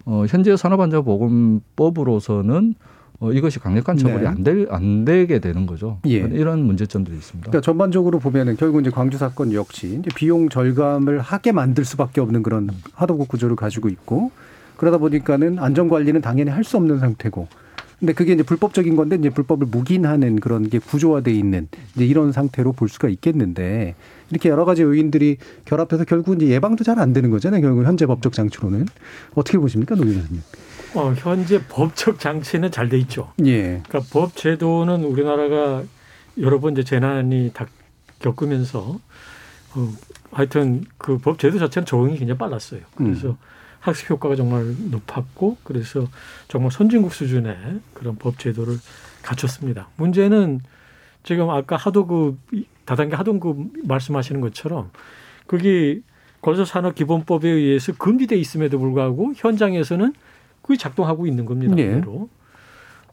[0.05, 2.75] 어, 현재 산업안전보건법으로서는
[3.19, 4.27] 어, 이것이 강력한 처벌이 네.
[4.27, 5.99] 안, 될, 안 되게 되는 거죠.
[6.07, 6.17] 예.
[6.17, 7.51] 이런 문제점들이 있습니다.
[7.51, 12.41] 그러니까 전반적으로 보면은 결국 이제 광주 사건 역시 이제 비용 절감을 하게 만들 수밖에 없는
[12.41, 14.31] 그런 하도급 구조를 가지고 있고
[14.81, 17.47] 그러다 보니까는 안전 관리는 당연히 할 수 없는 상태고.
[17.99, 22.71] 근데 그게 이제 불법적인 건데 이제 불법을 묵인하는 그런 게 구조화돼 있는 이제 이런 상태로
[22.71, 23.93] 볼 수가 있겠는데
[24.31, 27.61] 이렇게 여러 가지 요인들이 결합해서 결국 이제 예방도 잘 안 되는 거잖아요.
[27.61, 28.87] 결국 현재 법적 장치로는
[29.35, 30.41] 어떻게 보십니까, 노기 교수님?
[30.95, 33.31] 어, 현재 법적 장치는 잘 돼 있죠.
[33.45, 33.81] 예.
[33.87, 35.83] 그러니까 법 제도는 우리나라가
[36.39, 37.67] 여러 번 이제 재난이 다
[38.19, 38.99] 겪으면서
[39.75, 39.89] 어,
[40.31, 42.81] 하여튼 그 법 제도 자체는 적응이 굉장히 빨랐어요.
[42.95, 43.35] 그래서 음.
[43.81, 46.07] 학습 효과가 정말 높았고 그래서
[46.47, 48.77] 정말 선진국 수준의 그런 법 제도를
[49.23, 49.89] 갖췄습니다.
[49.97, 50.61] 문제는
[51.23, 52.37] 지금 아까 하도급
[52.85, 54.91] 다단계 하도급 말씀하시는 것처럼
[55.47, 56.01] 그게
[56.41, 60.13] 건설산업기본법에 의해서 금지돼 있음에도 불구하고 현장에서는
[60.61, 61.75] 그게 작동하고 있는 겁니다.
[61.75, 62.01] 네.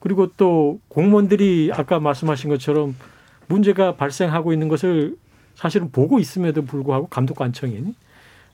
[0.01, 2.95] 그리고 또 공무원들이 아까 말씀하신 것처럼
[3.49, 5.17] 문제가 발생하고 있는 것을
[5.55, 7.95] 사실은 보고 있음에도 불구하고 감독관청인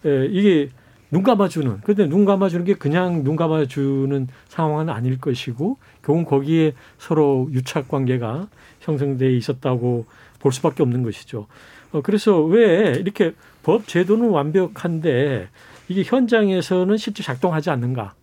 [0.07, 0.71] 에, 이게
[1.15, 7.49] 눈 감아주는 그런데 눈 감아주는 게 그냥 눈 감아주는 상황은 아닐 것이고 결국 거기에 서로
[7.53, 8.49] 유착 관계가
[8.81, 10.07] 형성돼 있었다고
[10.41, 11.47] 볼 수밖에 없는 것이죠.
[11.93, 15.51] 어, 그래서 왜 이렇게 법 제도는 완벽한데
[15.87, 18.15] 이게 현장에서는 실제 작동하지 않는가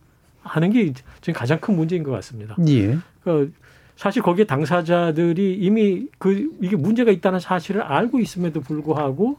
[0.44, 2.58] 하는 게 지금 가장 큰 문제인 것 같습니다.
[2.68, 2.98] 예.
[3.24, 3.54] 그
[3.96, 9.38] 사실 거기에 당사자들이 이미 그 이게 문제가 있다는 사실을 알고 있음에도 불구하고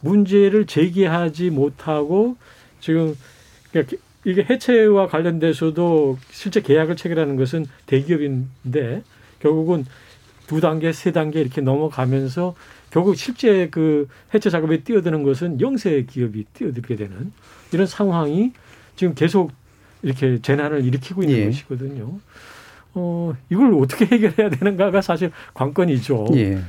[0.00, 2.36] 문제를 제기하지 못하고
[2.82, 3.16] 지금
[3.70, 9.02] 그러니까 이게 해체와 관련돼서도 실제 계약을 체결하는 것은 대기업인데
[9.40, 9.86] 결국은
[10.46, 12.54] 두 단계, 세 단계 이렇게 넘어가면서
[12.90, 17.32] 결국 실제 그 해체 작업에 뛰어드는 것은 영세 기업이 뛰어들게 되는
[17.72, 18.52] 이런 상황이
[18.96, 19.50] 지금 계속
[20.02, 21.46] 이렇게 재난을 일으키고 있는 예.
[21.46, 22.18] 것이거든요.
[22.94, 26.26] 어, 이걸 어떻게 해결해야 되는가가 사실 관건이죠.
[26.34, 26.60] 예.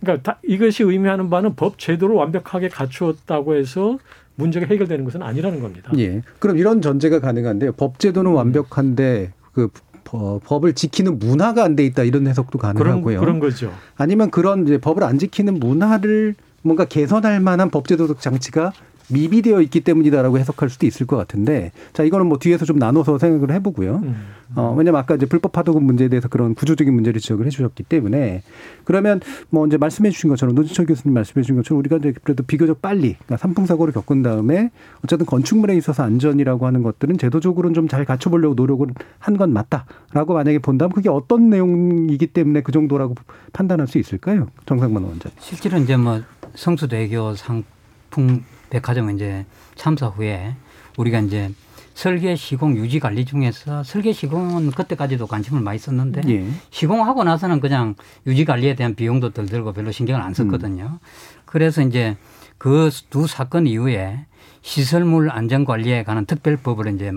[0.00, 3.98] 그러니까 다, 이것이 의미하는 바는 법 제도를 완벽하게 갖추었다고 해서
[4.38, 5.90] 문제가 해결되는 것은 아니라는 겁니다.
[5.98, 6.22] 예.
[6.38, 7.72] 그럼 이런 전제가 가능한데요.
[7.72, 9.68] 법 제도는 완벽한데 그
[10.04, 13.20] 법- 법을 지키는 문화가 안 돼 있다 이런 해석도 그런 가능하고요.
[13.20, 13.72] 그런 거죠.
[13.96, 18.72] 아니면 그런 법을 안 지키는 문화를 뭔가 개선할 만한 법제도적 장치가
[19.10, 23.52] 미비되어 있기 때문이다라고 해석할 수도 있을 것 같은데 자 이거는 뭐 뒤에서 좀 나눠서 생각을
[23.54, 24.00] 해보고요.
[24.04, 24.16] 음.
[24.56, 28.42] 어, 왜냐면 아까 이제 불법 하도급 문제에 대해서 그런 구조적인 문제를 지적을 해주셨기 때문에
[28.84, 32.80] 그러면 뭐 이제 말씀해 주신 것처럼 노진철 교수님 말씀해 주신 것처럼 우리가 이제 그래도 비교적
[32.80, 34.70] 빨리 그러니까 산풍 사고를 겪은 다음에
[35.04, 38.86] 어쨌든 건축물에 있어서 안전이라고 하는 것들은 제도적으로는 좀 잘 갖춰보려고 노력을
[39.18, 43.14] 한 건 맞다라고 만약에 본다면 그게 어떤 내용이기 때문에 그 정도라고
[43.52, 45.30] 판단할 수 있을까요, 정상만 원장?
[45.38, 46.20] 실제로 이제 뭐
[46.54, 50.54] 성수대교 상풍 백화점 이제 참사 후에
[50.96, 51.50] 우리가 이제
[51.94, 56.46] 설계 시공 유지 관리 중에서 설계 시공은 그때까지도 관심을 많이 썼는데 예.
[56.70, 61.00] 시공하고 나서는 그냥 유지 관리에 대한 비용도 덜 들고 별로 신경을 안 썼거든요.
[61.44, 62.16] 그래서 이제
[62.56, 64.26] 그 두 사건 이후에
[64.62, 67.12] 시설물 안전 관리에 관한 특별법을 이제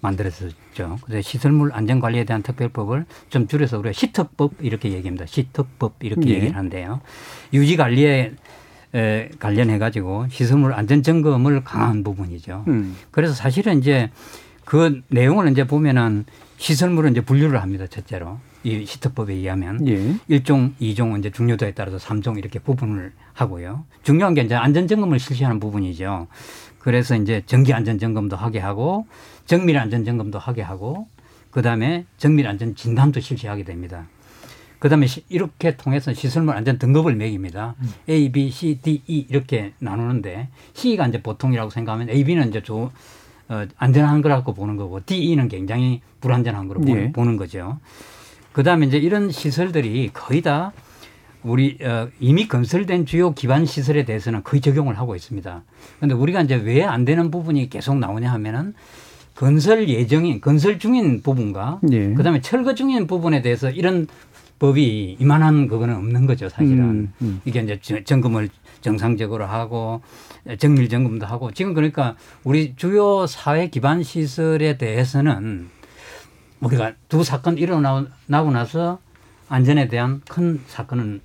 [0.00, 0.98] 만들었었죠.
[1.04, 5.26] 그래서 시설물 안전 관리에 대한 특별법을 좀 줄여서 우리가 시특법 이렇게 얘기합니다.
[5.26, 6.34] 시특법 이렇게 예.
[6.34, 7.00] 얘기를 하는데요.
[7.52, 8.32] 유지 관리에 에,
[9.38, 12.64] 관련해 가지고 시설물 안전 점검을 강화한 부분이죠.
[12.68, 12.96] 음.
[13.10, 14.10] 그래서 사실은 이제
[14.64, 16.24] 그 내용을 이제 보면은
[16.58, 17.86] 시설물은 이제 분류를 합니다.
[17.86, 20.16] 첫째로 이 시특법에 의하면 예.
[20.28, 23.84] 일종이종 이제 중요도에 따라서 삼종 이렇게 부분을 하고요.
[24.02, 26.26] 중요한 게 이제 안전 점검을 실시하는 부분이죠.
[26.78, 29.06] 그래서 이제 정기 안전 점검도 하게 하고
[29.44, 31.06] 정밀 안전 점검도 하게 하고
[31.50, 34.06] 그다음에 정밀 안전 진단도 실시하게 됩니다.
[34.78, 37.74] 그다음에 시- 이렇게 통해서 시설물 안전 등급을 매깁니다.
[38.08, 42.90] A, B, C, D, E 이렇게 나누는데 C가 이제 보통이라고 생각하면 A, B는 이제 조,
[43.48, 47.12] 어, 안전한 거라고 보는 거고 D, E는 굉장히 불안전한 거로 보는, 예.
[47.12, 47.78] 보는 거죠.
[48.52, 50.72] 그다음에 이제 이런 시설들이 거의 다
[51.42, 55.62] 우리 어, 이미 건설된 주요 기반 시설에 대해서는 거의 적용을 하고 있습니다.
[55.98, 58.74] 그런데 우리가 이제 왜 안 되는 부분이 계속 나오냐 하면은
[59.36, 62.14] 건설 예정인 건설 중인 부분과 예.
[62.14, 64.06] 그다음에 철거 중인 부분에 대해서 이런
[64.58, 67.40] 법이 이만한 그거는 없는 거죠 사실은 음, 음.
[67.44, 68.48] 이게 이제 저- 점검을
[68.80, 70.00] 정상적으로 하고
[70.58, 75.68] 정밀 점검도 하고 지금 그러니까 우리 주요 사회 기반 시설에 대해서는
[76.60, 78.98] 우리가 두 사건 일어나고 나서
[79.48, 81.20] 안전에 대한 큰 사건은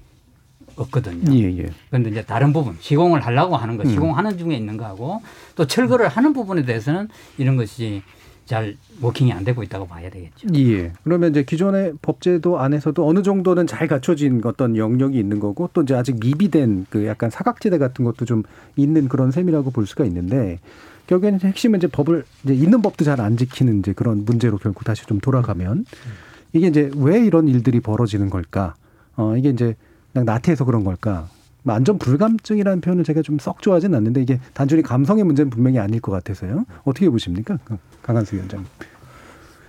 [0.76, 1.34] 없거든요.
[1.36, 1.70] 예, 예.
[1.90, 3.92] 그런데 이제 다른 부분 시공을 하려고 하는 것, 음.
[3.92, 5.22] 시공하는 중에 있는 거하고
[5.56, 8.02] 또 철거를 하는 부분에 대해서는 이런 것이
[8.52, 10.50] 잘 워킹이 안 되고 있다고 봐야 되겠죠.
[10.56, 10.92] 예.
[11.06, 15.96] 그러면 이제 기존의 법제도 안에서도 어느 정도는 잘 갖춰진 어떤 영역이 있는 거고 또 이제
[15.96, 18.44] 아직 미비된 그 약간 사각지대 같은 것도 좀
[18.76, 20.60] 있는 그런 셈이라고 볼 수가 있는데
[21.08, 25.06] 결국에는 핵심은 이제 법을 이제 있는 법도 잘 안 지키는 이제 그런 문제로 결국 다시
[25.06, 25.86] 좀 돌아가면
[26.52, 28.76] 이게 이제 왜 이런 일들이 벌어지는 걸까?
[29.16, 29.76] 어, 이게 이제
[30.12, 31.30] 나태해서 그런 걸까?
[31.64, 36.00] 뭐 안전 불감증이라는 표현을 제가 좀 썩 좋아하진 않는데 이게 단순히 감성의 문제는 분명히 아닐
[36.00, 36.66] 것 같아서요.
[36.84, 37.58] 어떻게 보십니까?
[37.66, 38.68] 그 강한수 위원장님.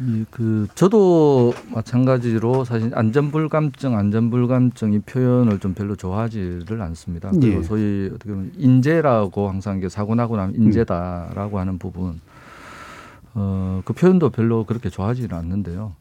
[0.00, 7.30] 이그 저도 마찬가지로 사실 안전불감증, 안전불감증 이 표현을 좀 별로 좋아하지를 않습니다.
[7.30, 7.62] 그리고 예.
[7.62, 12.20] 소위 어떻게 보면 인재라고 항상 이게 사고 나고 나면 인재다라고 하는 부분,
[13.34, 15.92] 어, 그 표현도 별로 그렇게 좋아하지는 않는데요.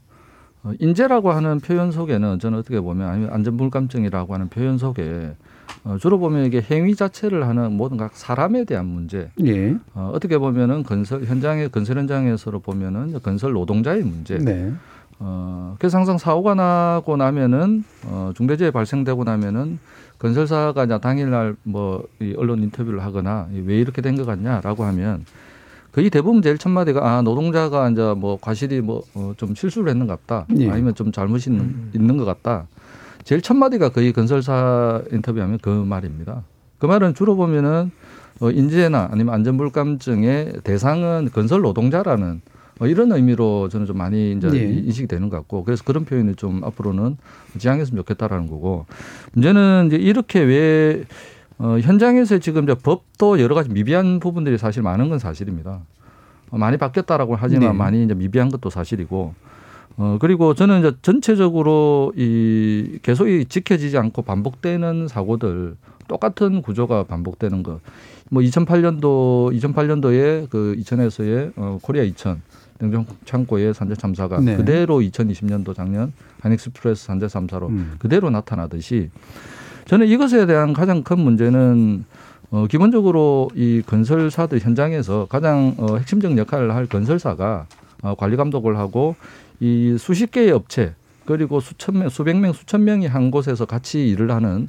[0.64, 5.36] 어, 인재라고 하는 표현 속에는 저는 어떻게 보면 아니면 안전불감증이라고 하는 표현 속에
[5.84, 9.76] 어, 주로 보면 이게 행위 자체를 하는 모든 각 사람에 대한 문제, 예.
[9.94, 14.38] 어, 어떻게 보면은 건설 현장에 건설 현장에서 보면은 건설 노동자의 문제.
[14.38, 14.72] 네.
[15.20, 19.80] 어, 그래서 항상 사고가 나고 나면은 어, 중대재해 발생되고 나면은
[20.20, 25.26] 건설사가 이제 당일날 뭐 이 언론 인터뷰를 하거나 이왜 이렇게 된 것 같냐라고 하면
[25.92, 29.02] 거의 대부분 제일 첫 마디가 아 노동자가 이제 뭐 과실이 뭐
[29.38, 30.70] 좀 실수를 했는 것 같다 예.
[30.70, 32.68] 아니면 좀 잘못이 있는, 있는 것 같다
[33.24, 36.44] 제일 첫 마디가 거의 건설사 인터뷰하면 그 말입니다.
[36.80, 37.92] 그 말은 주로 보면은
[38.40, 42.42] 어, 인재나 아니면 안전불감증의 대상은 건설 노동자라는
[42.80, 44.64] 어, 이런 의미로 저는 좀 많이 이제 예.
[44.64, 47.18] 인식이 되는 것 같고 그래서 그런 표현을 좀 앞으로는
[47.60, 48.88] 지향했으면 좋겠다라는 거고
[49.34, 51.04] 문제는 이제 이렇게 왜
[51.60, 55.82] 어, 현장에서 지금 이제 법도 여러 가지 미비한 부분들이 사실 많은 건 사실입니다.
[56.50, 57.78] 어, 많이 바뀌었다라고 하지만 네.
[57.78, 59.36] 많이 이제 미비한 것도 사실이고
[60.02, 65.76] 어, 그리고 저는 이제 전체적으로 이 계속 이 지켜지지 않고 반복되는 사고들
[66.08, 67.82] 똑같은 구조가 반복되는 것.
[68.32, 72.42] 뭐 2008년도 2008년도에 그 이천에서의 어, 코리아 이천
[72.80, 74.58] 냉동 창고의 산재 참사가 네.
[74.58, 77.94] 그대로 2020년도 작년 한익스프레스 산재 참사로 음.
[78.00, 79.12] 그대로 나타나듯이
[79.86, 82.06] 저는 이것에 대한 가장 큰 문제는
[82.50, 87.68] 어, 기본적으로 이 건설사들 현장에서 가장 어, 핵심적 역할을 할 건설사가
[88.02, 89.16] 어, 관리 감독을 하고
[89.62, 90.96] 이 수십 개의 업체
[91.26, 94.68] 그리고 수천 명, 수백 명, 수천 명이 한 곳에서 같이 일을 하는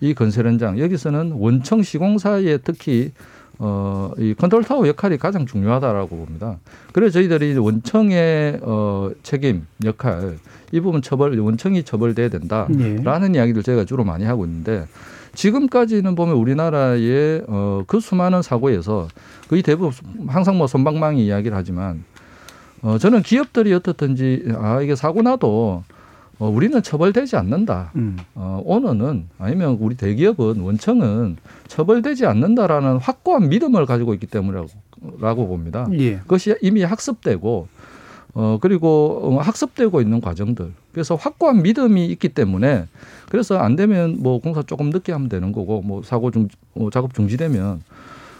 [0.00, 3.10] 이 건설 현장 여기서는 원청 시공사의 특히
[3.58, 6.58] 어, 이 컨트롤 타워 역할이 가장 중요하다라고 봅니다.
[6.92, 10.38] 그래서 저희들이 원청의 어, 책임 역할
[10.72, 13.38] 이 부분 처벌 원청이 처벌돼야 된다라는 예.
[13.38, 14.86] 이야기를 저희가 주로 많이 하고 있는데
[15.34, 19.08] 지금까지는 보면 우리나라의 어, 그 수많은 사고에서
[19.48, 19.92] 거의 대부분
[20.26, 22.04] 항상 뭐 솜방망이 이야기를 하지만
[22.84, 25.82] 어, 저는 기업들이 어떻든지 아 이게 사고 나도
[26.38, 27.92] 어, 우리는 처벌되지 않는다.
[27.96, 28.18] 음.
[28.34, 34.68] 어, 오너는 아니면 우리 대기업은 원청은 처벌되지 않는다라는 확고한 믿음을 가지고 있기 때문이라고
[35.18, 35.86] 라고 봅니다.
[35.92, 36.16] 예.
[36.18, 37.68] 그것이 이미 학습되고
[38.34, 40.72] 어 그리고 어, 학습되고 있는 과정들.
[40.92, 42.86] 그래서 확고한 믿음이 있기 때문에
[43.30, 47.14] 그래서 안 되면 뭐 공사 조금 늦게 하면 되는 거고 뭐 사고 중 어, 작업
[47.14, 47.82] 중지되면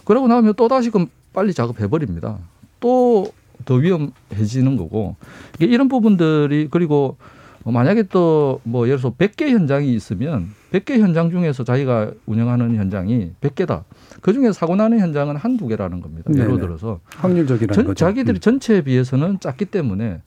[0.05, 2.37] 그러고 나면 또 다시 그 빨리 작업해 버립니다.
[2.81, 3.33] 또
[3.65, 5.17] 더 위험해지는 거고
[5.57, 7.17] 이게 이런 부분들이 그리고
[7.65, 13.33] 어, 만약에 또 뭐 예를 들어서 100개 현장이 있으면 100개 현장 중에서 자기가 운영하는 현장이
[13.41, 13.85] 100개다.
[14.21, 16.31] 그중에 사고 나는 현장은 한두 개라는 겁니다.
[16.33, 16.61] 예를 네네.
[16.61, 17.95] 들어서 확률적이라는 전, 거죠.
[17.95, 18.41] 자기들이 음.
[18.41, 20.21] 전체에 비해서는 작기 때문에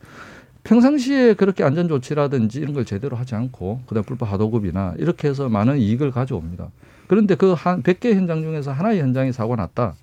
[0.64, 5.78] 평상시에 그렇게 안전 조치라든지 이런 걸 제대로 하지 않고 그다음 불법 하도급이나 이렇게 해서 많은
[5.78, 6.70] 이익을 가져옵니다.
[7.08, 9.96] 그런데 그 한 100개 현장 중에서 하나의 현장이 사고 났다.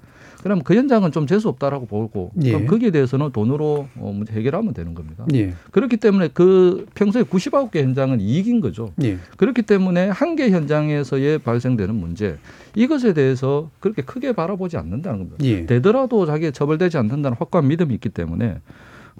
[0.44, 2.52] 그럼 그 현장은 좀 재수 없다라고 보고 예.
[2.52, 5.24] 그럼 거기에 대해서는 돈으로 어, 문제 해결하면 되는 겁니다.
[5.32, 5.54] 예.
[5.70, 8.90] 그렇기 때문에 그 평소에 99개 현장은 이익인 거죠.
[9.02, 9.16] 예.
[9.38, 12.36] 그렇기 때문에 한 개 현장에서의 발생되는 문제
[12.74, 15.38] 이것에 대해서 그렇게 크게 바라보지 않는다는 겁니다.
[15.44, 15.64] 예.
[15.64, 18.58] 되더라도 자기가 처벌되지 않는다는 확고한 믿음이 있기 때문에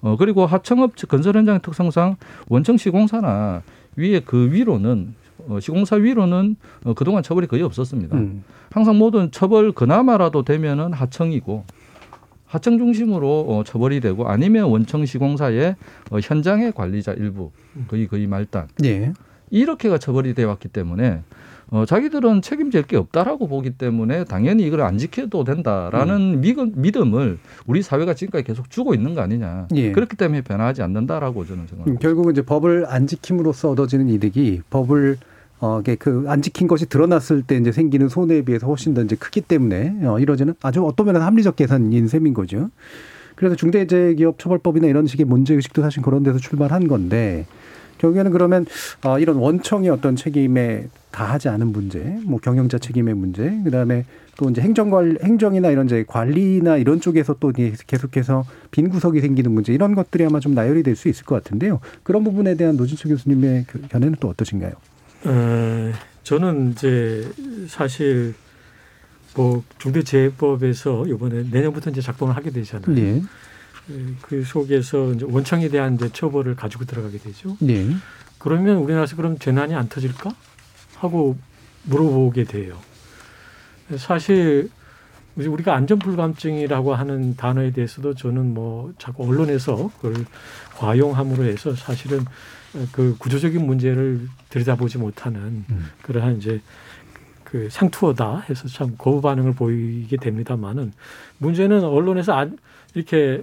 [0.01, 2.17] 어 그리고 하청업 측 건설 현장의 특성상
[2.49, 3.63] 원청 시공사나
[3.95, 5.15] 위에 그 위로는
[5.47, 8.15] 어 시공사 위로는 어 그동안 처벌이 거의 없었습니다.
[8.15, 8.43] 음.
[8.75, 11.63] 항상 모든 처벌 그나마라도 되면은 하청이고
[12.45, 15.77] 하청 중심으로 어, 처벌이 되고 아니면 원청 시공사의
[16.11, 17.51] 어, 현장의 관리자 일부
[17.87, 19.13] 거의 거의 말단 예.
[19.49, 21.21] 이렇게가 처벌이 되어 왔기 때문에
[21.69, 27.39] 어, 자기들은 책임질 게 없다라고 보기 때문에 당연히 이걸 안 지켜도 된다라는 믿음, 믿음 을
[27.65, 29.69] 우리 사회가 지금까지 계속 주고 있는 거 아니냐.
[29.73, 29.93] 예.
[29.93, 31.91] 그렇기 때문에 변하지 않는다라고 저는 생각합니다.
[31.91, 35.17] 음, 결국은 이제 법을 안 지킴으로써 얻어지는 이득이 법을
[35.59, 39.15] 어, 이게 그 안 지킨 것이 드러났을 때 이제 생기는 손해에 비해서 훨씬 더 이제
[39.15, 42.69] 크기 때문에 어, 이러지는 아주 어떤 면에서 합리적 계산인 셈인 거죠.
[43.35, 47.45] 그래서 중대재해기업처벌법이나 이런 식의 문제의식도 사실 그런 데서 출발한 건데
[47.97, 48.65] 결국에는 그러면
[49.05, 54.03] 어, 이런 원청의 어떤 책임에 다하지 않은 문제, 뭐 경영자 책임의 문제, 그다음에
[54.37, 57.53] 또 이제 행정관 행정이나 이런 이제 관리나 이런 쪽에서 또
[57.87, 61.79] 계속해서 빈 구석이 생기는 문제 이런 것들이 아마 좀 나열이 될 수 있을 것 같은데요.
[62.03, 64.73] 그런 부분에 대한 노진철 교수님의 그 견해는 또 어떠신가요?
[65.25, 65.91] 어,
[66.23, 67.29] 저는 이제
[67.67, 68.35] 사실
[69.35, 72.97] 뭐 중대재해법에서 이번에 내년부터 이제 작동을 하게 되잖아요.
[72.97, 73.21] 예.
[74.21, 77.57] 그 속에서 이제 원청에 대한 이제 처벌을 가지고 들어가게 되죠.
[77.67, 77.87] 예.
[78.39, 80.31] 그러면 우리나라에서 그럼 재난이 안 터질까
[80.95, 81.37] 하고
[81.83, 82.77] 물어보게 돼요.
[83.97, 84.69] 사실
[85.35, 90.25] 우리가 안전불감증이라고 하는 단어에 대해서도 저는 뭐 자꾸 언론에서 그걸
[90.77, 92.25] 과용함으로 해서 사실은
[92.91, 95.89] 그 구조적인 문제를 들여다보지 못하는 음.
[96.01, 96.61] 그러한 이제
[97.43, 100.91] 그 상투어다 해서 참 거부 반응을 보이게 됩니다만은
[101.37, 102.57] 문제는 언론에서 안,
[102.93, 103.41] 이렇게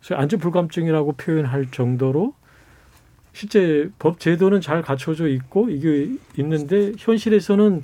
[0.00, 2.34] 소위 안전불감증이라고 표현할 정도로
[3.32, 7.82] 실제 법 제도는 잘 갖춰져 있고 이게 있는데 현실에서는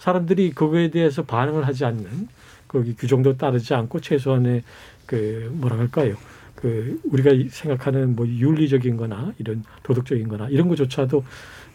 [0.00, 2.28] 사람들이 그거에 대해서 반응을 하지 않는
[2.68, 4.62] 거기 규정도 따르지 않고 최소한의
[5.06, 6.16] 그 뭐라 할까요?
[6.56, 11.24] 그 우리가 생각하는 뭐 윤리적인 거나 이런 도덕적인 거나 이런 것조차도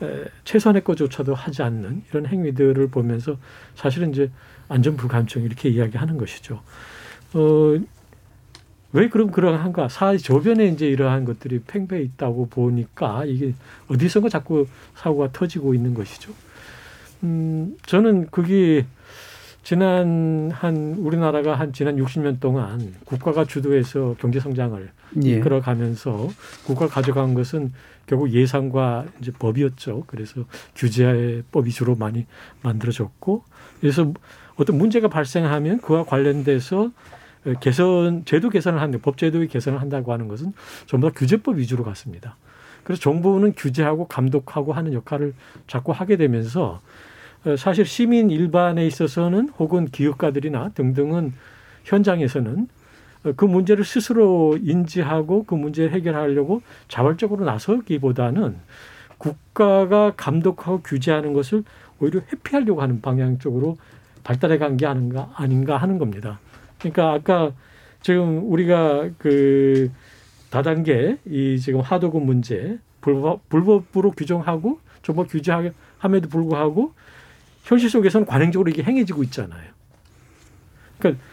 [0.02, 3.38] 에, 최소한의 것조차도 하지 않는 이런 행위들을 보면서
[3.76, 4.30] 사실은 이제
[4.68, 6.62] 안전불감증 이렇게 이야기하는 것이죠.
[7.34, 7.80] 어,
[8.94, 9.88] 왜 그럼 그러한가?
[9.88, 13.54] 사회 조변에 이제 이러한 것들이 팽배해 있다고 보니까 이게
[13.88, 16.34] 어디선가 자꾸 사고가 터지고 있는 것이죠.
[17.24, 18.86] 음, 저는 그게
[19.64, 24.90] 지난 한 우리나라가 한 지난 60년 동안 국가가 주도해서 경제 성장을
[25.24, 25.30] 예.
[25.30, 26.30] 이끌어가면서
[26.66, 27.72] 국가가 가져간 것은
[28.08, 30.06] 결국 예산과 이제 법이었죠.
[30.08, 30.46] 그래서
[30.76, 32.26] 규제법 위주로 많이
[32.64, 33.44] 만들어졌고
[33.80, 34.12] 그래서
[34.56, 36.92] 어떤 문제가 발생하면 그와 관련돼서
[37.60, 40.54] 개선 제도 개선을 하는 법 제도의 개선을 한다고 하는 것은
[40.88, 42.36] 전부 다 규제법 위주로 갔습니다.
[42.84, 45.34] 그래서 정부는 규제하고 감독하고 하는 역할을
[45.68, 46.82] 자꾸 하게 되면서 어,
[47.58, 51.34] 사실 시민 일반에 있어서는 혹은 기업가들이나 등등은
[51.84, 52.68] 현장에서는
[53.24, 58.58] 어, 그 문제를 스스로 인지하고 그 문제를 해결하려고 자발적으로 나서기보다는
[59.18, 61.64] 국가가 감독하고 규제하는 것을
[62.00, 63.78] 오히려 회피하려고 하는 방향 쪽으로
[64.24, 66.40] 발달해 간 게 아닌가 아닌가 하는 겁니다.
[66.80, 67.52] 그러니까 아까
[68.02, 69.92] 지금 우리가 그
[70.50, 76.94] 다단계 이 지금 하도급 문제 불법 불법으로 규정하고 정법 규제함에도 불구하고
[77.64, 79.70] 현실 속에서는 관행적으로 이게 행해지고 있잖아요.
[81.00, 81.24] 그러니까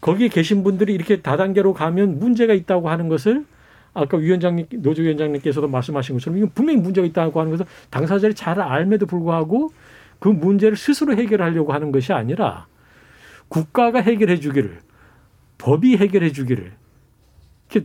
[0.00, 3.44] 거기에 계신 분들이 이렇게 다단계로 가면 문제가 있다고 하는 것을
[3.92, 9.06] 아까 위원장님 노조 위원장님께서도 말씀하신 것처럼 이건 분명히 문제가 있다고 하는 것을 당사자들이 잘 알매도
[9.06, 9.72] 불구하고
[10.18, 12.66] 그 문제를 스스로 해결하려고 하는 것이 아니라
[13.48, 14.78] 국가가 해결해 주기를
[15.58, 16.72] 법이 해결해 주기를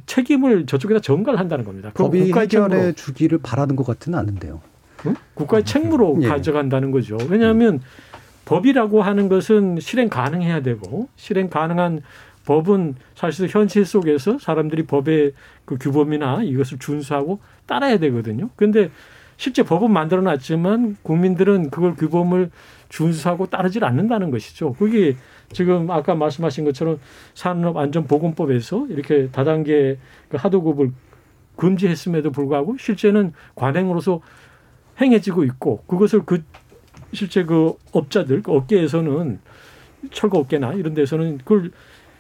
[0.05, 1.91] 책임을 저쪽에다 전가를 한다는 겁니다.
[1.93, 2.93] 법이 해결해.
[2.93, 4.61] 주기를 바라는 것 같지는 않은데요.
[5.05, 5.15] 응?
[5.33, 6.27] 국가의 책무로 예.
[6.27, 7.17] 가져간다는 거죠.
[7.29, 7.81] 왜냐하면
[8.45, 12.01] 법이라고 하는 것은 실행 가능해야 되고 실행 가능한
[12.45, 15.33] 법은 사실 현실 속에서 사람들이 법의
[15.65, 18.49] 그 규범이나 이것을 준수하고 따라야 되거든요.
[18.55, 18.91] 그런데
[19.37, 22.51] 실제 법은 만들어 놨지만 국민들은 그걸 규범을
[22.89, 24.73] 준수하고 따르질 않는다는 것이죠.
[24.73, 25.15] 그게
[25.51, 26.99] 지금 아까 말씀하신 것처럼
[27.33, 29.97] 산업안전보건법에서 이렇게 다단계
[30.29, 30.91] 그 하도급을
[31.57, 34.21] 금지했음에도 불구하고 실제는 관행으로서
[34.99, 36.43] 행해지고 있고 그것을 그
[37.13, 39.39] 실제 그 업자들 그 업계에서는
[40.11, 41.71] 철거 업계나 이런 데서는 그걸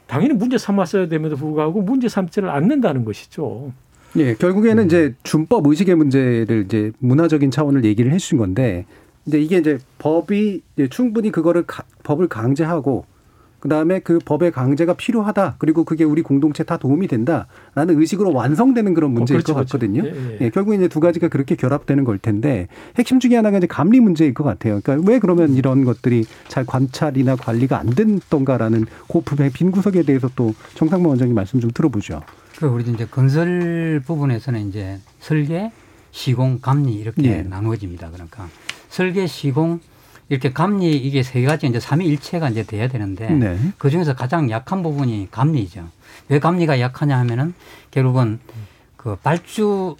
[0.07, 3.73] 당연히 문제 삼았어야 됨에도 불구하고 문제 삼지를 않는다는 것이죠.
[4.17, 4.85] 예, 결국에는 음.
[4.85, 8.85] 이제 준법 의식의 문제를 이제 문화적인 차원을 얘기를 해주신 건데,
[9.25, 13.05] 이제 이게 이제 법이 이제 충분히 그거를 가, 법을 강제하고
[13.65, 15.55] 그다음에 그 법의 강제가 필요하다.
[15.57, 19.65] 그리고 그게 우리 공동체 다 도움이 된다라는 의식으로 완성되는 그런 어, 문제일 어, 그렇죠, 것
[19.65, 20.03] 같거든요.
[20.03, 20.19] 그렇죠.
[20.19, 20.37] 예, 예.
[20.41, 24.35] 예, 결국 이제 두 가지가 그렇게 결합되는 걸 텐데 핵심 중에 하나가 이제 감리 문제일
[24.35, 24.79] 것 같아요.
[24.83, 30.29] 그러니까 왜 그러면 이런 것들이 잘 관찰이나 관리가 안 됐던가라는 그 부분의 빈 구석에 대해서
[30.35, 32.21] 또 정상모 원장님 말씀 좀 들어보죠.
[32.59, 35.71] 그 우리 이제 건설 부분에서는 이제 설계,
[36.11, 37.41] 시공, 감리 이렇게 예.
[37.41, 38.11] 나누어집니다.
[38.11, 38.47] 그러니까
[38.89, 39.79] 설계, 시공
[40.29, 43.57] 이렇게 감리 이게 세 가지 이제 삼위일체가 이제 돼야 되는데 네.
[43.77, 45.87] 그 중에서 가장 약한 부분이 감리죠.
[46.29, 47.53] 왜 감리가 약하냐 하면은
[47.91, 48.39] 결국은
[48.97, 49.95] 그 발주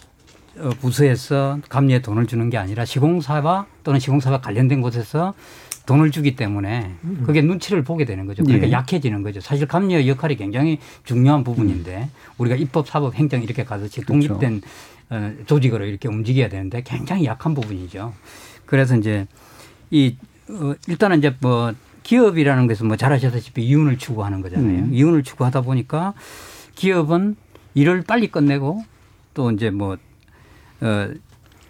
[0.58, 5.34] 어, 부서에서 감리에 돈을 주는 게 아니라 시공사와 또는 시공사와 관련된 곳에서
[5.84, 8.42] 돈을 주기 때문에 그게 눈치를 보게 되는 거죠.
[8.42, 8.72] 그러니까 예.
[8.72, 9.40] 약해지는 거죠.
[9.40, 12.08] 사실 감리의 역할이 굉장히 중요한 부분인데
[12.38, 14.00] 우리가 입법, 사법, 행정 이렇게 가듯이.
[14.00, 14.62] 독립된
[15.08, 15.44] 그렇죠.
[15.46, 18.12] 조직으로 이렇게 움직여야 되는데 굉장히 약한 부분이죠.
[18.64, 19.28] 그래서 이제
[19.90, 20.16] 이
[20.48, 21.72] 어, 일단은 이제 뭐
[22.02, 24.84] 기업이라는 것은 뭐 잘 아시다시피 이윤을 추구하는 거잖아요.
[24.84, 24.90] 음.
[24.92, 26.14] 이윤을 추구하다 보니까
[26.74, 27.36] 기업은
[27.74, 28.84] 일을 빨리 끝내고
[29.34, 29.96] 또 이제 뭐
[30.80, 31.08] 어,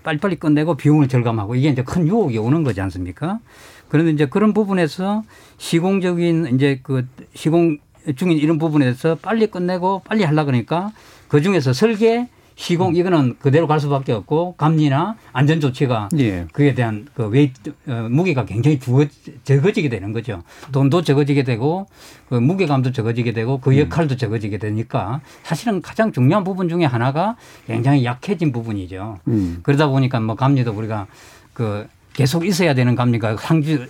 [0.02, 3.40] 빨리빨리 끝내고 비용을 절감하고 이게 이제 큰 유혹이 오는 거지 않습니까?
[3.88, 5.24] 그런데 이제 그런 부분에서
[5.58, 7.78] 시공적인 이제 그 시공
[8.14, 10.92] 중인 이런 부분에서 빨리 끝내고 빨리 하려 그러니까
[11.26, 12.96] 그 중에서 설계 시공 음.
[12.96, 16.46] 이거는 그대로 갈 수밖에 없고 감리나 안전 조치가 예.
[16.52, 17.52] 그에 대한 그 웨이
[17.86, 19.04] 어, 무게가 굉장히 주어
[19.44, 20.42] 적어지게 되는 거죠.
[20.72, 21.86] 돈도 적어지게 되고
[22.28, 23.78] 그 무게감도 적어지게 되고 그 음.
[23.80, 24.16] 역할도 음.
[24.16, 27.36] 적어지게 되니까 사실은 가장 중요한 부분 중에 하나가
[27.66, 29.18] 굉장히 약해진 부분이죠.
[29.28, 29.60] 음.
[29.62, 31.06] 그러다 보니까 뭐 감리도 우리가
[31.52, 31.86] 그
[32.16, 33.86] 계속 있어야 되는 감리가 상주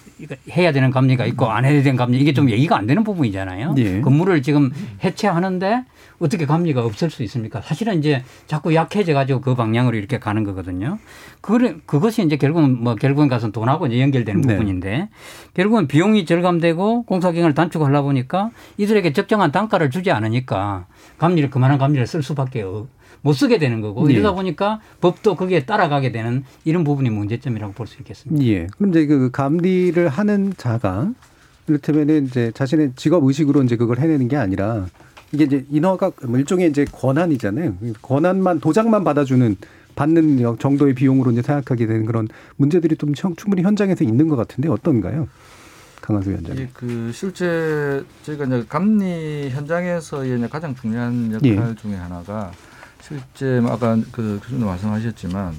[0.51, 3.77] 해야 되는 감리가 있고 안 해야 되는 감리 이게 좀 얘기가 안 되는 부분이잖아요.
[3.79, 4.01] 예.
[4.01, 4.73] 건물을 지금
[5.05, 5.85] 해체하는데
[6.19, 7.61] 어떻게 감리가 없을 수 있습니까?
[7.61, 10.99] 사실은 이제 자꾸 약해져 가지고 그 방향으로 이렇게 가는 거거든요.
[11.41, 14.57] 그 그것이 이제 결국은 뭐 결국은 가서 돈하고 이제 연결되는 네.
[14.57, 15.09] 부분인데
[15.55, 20.87] 결국은 비용이 절감되고 공사 기간을 단축하려 보니까 이들에게 적정한 단가를 주지 않으니까
[21.19, 22.89] 감리를 그만한 감리를 쓸 수밖에 없.
[23.23, 24.15] 못 쓰게 되는 거고 예.
[24.15, 28.45] 이러다 보니까 법도 거기에 따라가게 되는 이런 부분이 문제점이라고 볼 수 있겠습니다.
[28.47, 28.67] 예.
[28.77, 31.11] 그럼 이제 그 감리를 하는 자가
[31.69, 34.87] 이를테면은 이제 자신의 직업 의식으로 이제 그걸 해내는 게 아니라
[35.33, 37.75] 이게 이제 인허가 뭐 일종의 이제 권한이잖아요.
[38.03, 39.57] 권한만 도장만 받아주는
[39.97, 45.27] 받는 정도의 비용으로 이제 생각하게 되는 그런 문제들이 좀 충분히 현장에서 있는 것 같은데 어떤가요?
[46.03, 46.63] 강한수 위원장님.
[46.63, 51.75] 예, 그 실제 저희가 이제 감리 현장에서의 가장 중요한 역할 예.
[51.81, 52.53] 중에 하나가
[53.07, 55.55] 실제 뭐 아까 그 교수님 말씀하셨지만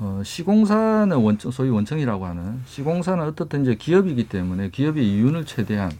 [0.00, 5.92] 어, 시공사는 원청 소위 원청이라고 하는 시공사는 어떻든 이제 기업이기 때문에 기업의 이윤을 최대한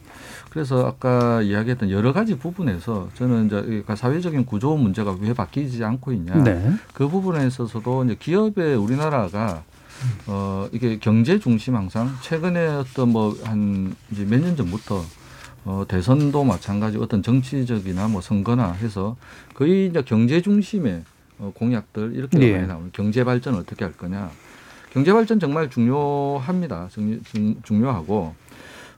[0.50, 6.12] 그래서 아까 이야기했던 여러 가지 부분에서 저는 이제 그러니까 사회적인 구조 문제가 왜 바뀌지 않고
[6.12, 6.72] 있냐 네.
[6.92, 9.62] 그 부분에 있어서도 이제 기업의 우리나라가
[10.26, 15.02] 어 이게 경제 중심 항상 최근에 어떤 뭐 한 이제 몇 년 전부터
[15.64, 19.16] 어, 대선도 마찬가지 어떤 정치적이나 뭐 선거나 해서
[19.54, 21.02] 거의 이제 경제 중심의
[21.38, 22.52] 어, 공약들 이렇게 네.
[22.52, 24.30] 많이 나오는 경제 발전 어떻게 할 거냐.
[24.92, 26.88] 경제 발전 정말 중요합니다.
[26.92, 28.34] 중, 중, 중요하고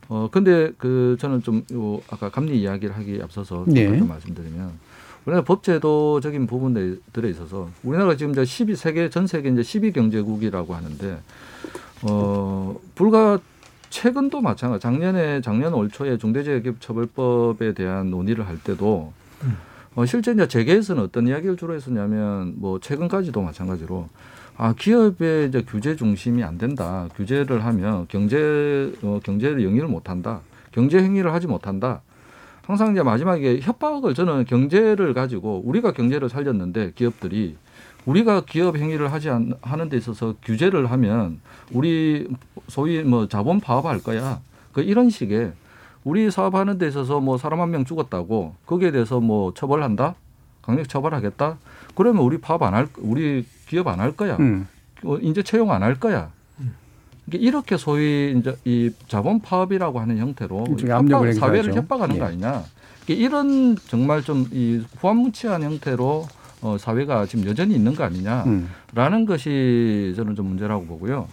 [0.09, 3.89] 어 근데 그 저는 좀 요 아까 감리 이야기를 하기 앞서서 네.
[3.89, 4.73] 말씀드리면
[5.25, 11.19] 우리나라 법제도적인 부분들에 있어서 우리나라가 지금 이제 12 세계 전 세계 이제 12 경제국이라고 하는데
[12.03, 13.41] 어 불과
[13.97, 14.83] 최근도 마찬가지.
[14.83, 19.15] 작년에 작년 올 초에 중대재해기업처벌법에 대한 논의를 할 때도
[19.95, 24.07] 어, 실제 이제 재계에서는 어떤 이야기를 주로 했었냐면 뭐 최근까지도 마찬가지로
[24.59, 27.09] 아 기업의 이제 규제 중심이 안 된다.
[27.17, 30.41] 규제를 하면 경제 어, 경제를 영위를 못 한다.
[30.73, 32.03] 경제 행위를 하지 못한다.
[32.67, 37.57] 항상 이제 마지막에 협박을 저는 경제를 가지고 우리가 경제를 살렸는데 기업들이
[38.07, 41.41] 우리가 기업 행위를 하지 않, 하는 데 있어서 규제를 하면
[41.73, 42.27] 우리
[42.69, 44.41] 소위 뭐 자본 파업할 거야.
[44.73, 45.53] 그 이런 식의
[46.05, 50.15] 우리 사업하는 데 있어서 뭐 사람 한 명 죽었다고 거기에 대해서 뭐 처벌한다?
[50.63, 51.59] 강력 처벌하겠다?
[51.95, 54.37] 그러면 우리 파업 안 할, 우리 기업 안 할 거야.
[54.39, 54.69] 음.
[55.05, 56.31] 어, 이제 채용 안 할 거야.
[57.33, 60.65] 이렇게 소위 이제 이 자본 파업이라고 하는 형태로
[61.11, 62.19] 협박, 사회를 협박하는 예.
[62.21, 62.63] 거 아니냐.
[63.09, 66.27] 이런 정말 좀 이 후한무치한 형태로
[66.63, 68.67] 어, 사회가 지금 여전히 있는 거 아니냐라는
[69.13, 69.27] 음.
[69.27, 71.29] 것이 저는 좀 문제라고 보고요.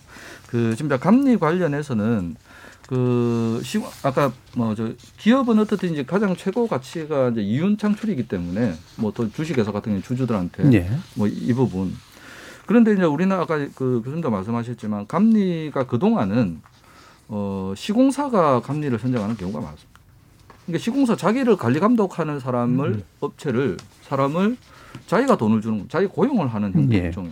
[0.48, 2.36] 그 지금 감리 관련해서는
[2.88, 8.76] 그 시, 아까 뭐 저 기업은 어떻든 이제 가장 최고 가치가 이제 이윤 창출이기 때문에
[8.98, 10.90] 뭐 또 주식회사 같은 경우 주주들한테 예.
[11.16, 11.96] 뭐이 부분
[12.66, 16.62] 그런데 이제 우리는 아까 그 교수님도 말씀하셨지만 감리가 그 동안은
[17.30, 20.00] 어 시공사가 감리를 선정하는 경우가 많습니다.
[20.66, 23.04] 그러니까 시공사 자기를 관리 감독하는 사람을 음.
[23.22, 24.58] 업체를 사람을
[25.08, 27.06] 자기가 돈을 주는 거, 자기 고용을 하는 형태 예.
[27.08, 27.32] 일종의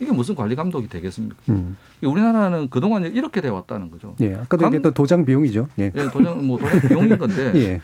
[0.00, 1.36] 이게 무슨 관리 감독이 되겠습니까?
[1.50, 1.76] 음.
[2.02, 4.14] 우리나라는 그동안 이렇게 돼 왔다는 거죠.
[4.20, 4.34] 예.
[4.34, 5.68] 아까도 감- 얘기했던 도장 비용이죠.
[5.78, 5.92] 예.
[5.94, 7.80] 예, 도장 뭐 도장 비용인 건데 예.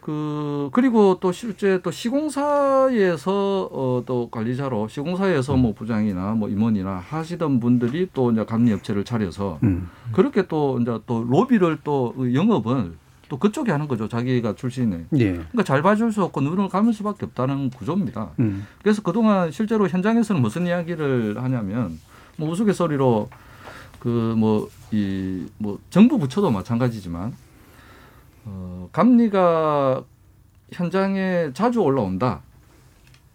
[0.00, 7.60] 그 그리고 또 실제 또 시공사에서 어, 또 관리자로 시공사에서 뭐 부장이나 뭐 임원이나 하시던
[7.60, 9.88] 분들이 또 이제 감리 업체를 차려서 음.
[10.12, 12.92] 그렇게 또 이제 또 로비를 또 영업을
[13.28, 14.08] 또 그쪽에 하는 거죠.
[14.08, 15.04] 자기가 출신에.
[15.18, 15.32] 예.
[15.32, 18.30] 그러니까 잘 봐줄 수 없고 눈을 감을 수밖에 없다는 구조입니다.
[18.40, 18.66] 음.
[18.82, 21.98] 그래서 그동안 실제로 현장에서는 무슨 이야기를 하냐면
[22.36, 23.28] 뭐 우스갯소리로
[24.00, 27.34] 그 뭐 이뭐 정부 부처도 마찬가지지만
[28.44, 30.02] 어 감리가
[30.72, 32.40] 현장에 자주 올라온다.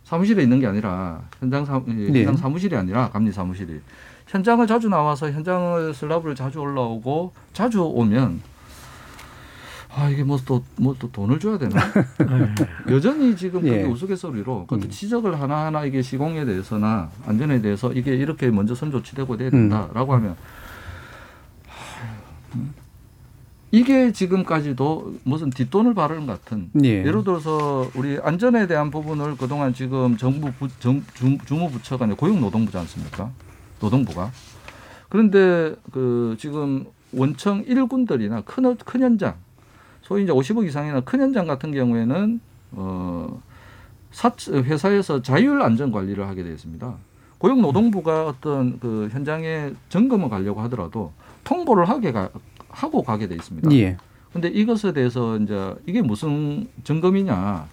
[0.04, 2.20] 사무실에 있는 게 아니라 현장 사 예, 네.
[2.20, 3.80] 현장 사무실이 아니라 감리 사무실이
[4.28, 8.42] 현장을 자주 나와서 현장을 슬라브를 자주 올라오고 자주 오면
[9.96, 11.80] 아 이게 뭐 또 뭐 또 돈을 줘야 되나?
[12.90, 13.84] 여전히 지금 그게 예.
[13.84, 14.90] 우스갯소리로 그 음.
[14.90, 19.70] 지적을 하나 하나 이게 시공에 대해서나 안전에 대해서 이게 이렇게 먼저 선 조치되고 돼야 음.
[19.70, 20.36] 된다라고 하면
[21.68, 22.74] 하, 음.
[23.72, 26.90] 이게 지금까지도 무슨 뒷돈을 바르는 것 같은 예.
[27.06, 32.16] 예를 들어서 우리 안전에 대한 부분을 그동안 지금 정부 부, 정, 주, 주무 부처가 이제
[32.16, 33.32] 고용노동부지 않습니까?
[33.80, 34.32] 노동부가.
[35.10, 39.36] 그런데 그 지금 원청 일군들이나큰, 어- 큰 현장,
[40.14, 42.40] 소위 이제 50억 이상이나 큰 현장 같은 경우에는
[42.74, 43.42] 어,
[44.12, 46.94] 사, 회사에서 자율 안전 관리를 하게 되어 있습니다.
[47.40, 51.12] 고용노동부가 어떤 그 현장에 점검을 가려고 하더라도
[51.44, 52.30] 통보를 하게 가,
[52.70, 53.72] 하고 가게 돼 있습니다.
[53.72, 53.98] 예.
[54.32, 57.66] 근데 이것에 대해서 이제 이게 무슨 점검이냐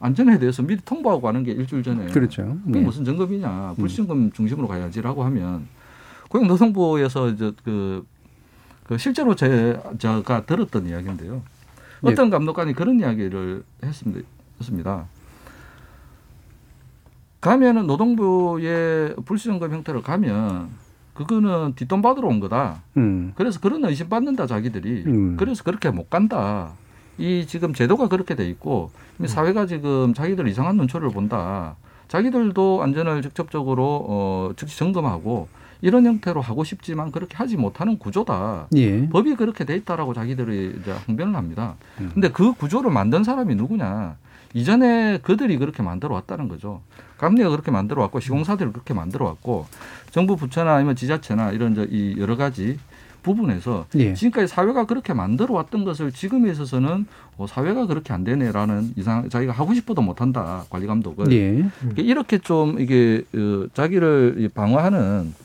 [0.00, 2.58] 안전에 대해서 미리 통보하고 가는 게 일주일 전에 그렇죠.
[2.74, 2.80] 예.
[2.80, 5.68] 무슨 점검이냐 불신금 중심으로 가야지라고 하면
[6.30, 8.04] 고용노동부에서 이제 그,
[8.84, 11.42] 그 실제로 제 제가 들었던 이야기인데요.
[12.06, 12.10] 예.
[12.10, 14.28] 어떤 감독관이 그런 이야기를 했습니다.
[14.60, 15.06] 했습니다.
[17.40, 20.68] 가면은 노동부의 불시점검 형태를 가면
[21.14, 22.82] 그거는 뒷돈 받으러 온 거다.
[22.96, 23.32] 음.
[23.36, 25.04] 그래서 그런 의심 받는다 자기들이.
[25.06, 25.36] 음.
[25.36, 26.72] 그래서 그렇게 못 간다.
[27.16, 28.90] 이 지금 제도가 그렇게 돼 있고
[29.24, 31.76] 사회가 지금 자기들 이상한 눈초리를 본다.
[32.08, 35.48] 자기들도 안전을 직접적으로 어 즉시 점검하고
[35.84, 38.68] 이런 형태로 하고 싶지만 그렇게 하지 못하는 구조다.
[38.74, 39.06] 예.
[39.10, 41.74] 법이 그렇게 돼 있다라고 자기들이 이제 항변을 합니다.
[42.00, 42.10] 음.
[42.14, 44.16] 근데 그 구조를 만든 사람이 누구냐?
[44.54, 46.80] 이전에 그들이 그렇게 만들어 왔다는 거죠.
[47.18, 49.66] 감리가 그렇게 만들어 왔고 시공사들이 그렇게 만들어 왔고
[50.10, 52.78] 정부 부처나 아니면 지자체나 이런 이제 이 여러 가지
[53.22, 54.14] 부분에서 예.
[54.14, 57.04] 지금까지 사회가 그렇게 만들어 왔던 것을 지금에 있어서는
[57.36, 61.68] 어, 사회가 그렇게 안 되네라는 이상 자기가 하고 싶어도 못한다 관리 감독을 예.
[61.96, 65.43] 이렇게 좀 이게 어, 자기를 이 방어하는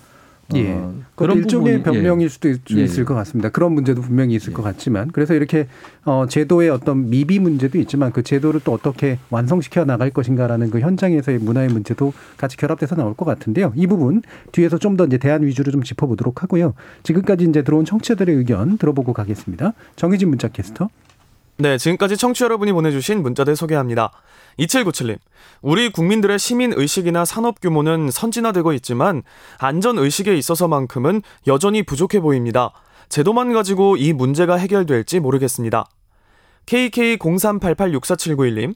[0.54, 0.80] 어, 예.
[1.16, 3.50] 그런 일종의 부분이- 변명일 수도 있, 예, 을것 같습니다.
[3.50, 4.54] 그런 문제도 분명히 있을 예.
[4.56, 5.68] 것 같지만 그래서 이렇게
[6.06, 11.40] 어, 제도의 어떤 미비 문제도 있지만 그 제도를 또 어떻게 완성시켜 나갈 것인가라는 그 현장에서의
[11.40, 13.74] 문화의 문제도 같이 결합돼서 나올 것 같은데요.
[13.76, 14.22] 이 부분
[14.52, 16.74] 뒤에서 좀 더 이제 대안 위주로 좀 짚어보도록 하고요.
[17.04, 19.74] 지금까지 이제 들어온 청취자들의 의견 들어보고 가겠습니다.
[19.96, 20.90] 정희진 문자 캐스터.
[21.62, 24.14] 네, 지금까지 청취 자 여러분이 보내주신 문자들 소개합니다.
[24.60, 25.18] 2797님,
[25.62, 29.24] 우리 국민들의 시민 의식이나 산업 규모는 선진화되고 있지만
[29.58, 32.72] 안전 의식에 있어서만큼은 여전히 부족해 보입니다.
[33.10, 35.90] 제도만 가지고 이 문제가 해결될지 모르겠습니다.
[36.66, 38.74] KK0388647991님,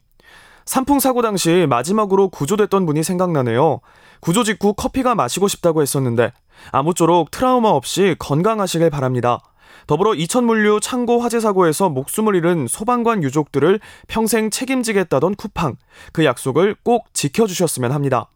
[0.66, 3.80] 산풍 사고 당시 마지막으로 구조됐던 분이 생각나네요.
[4.20, 6.34] 구조 직후 커피가 마시고 싶다고 했었는데
[6.72, 9.40] 아무쪼록 트라우마 없이 건강하시길 바랍니다.
[9.88, 15.76] 더불어 이천물류 창고 화재 사고에서 목숨을 잃은 소방관 유족들을 평생 책임지겠다던 쿠팡
[16.12, 18.30] 그 약속을 꼭 지켜주셨으면 합니다.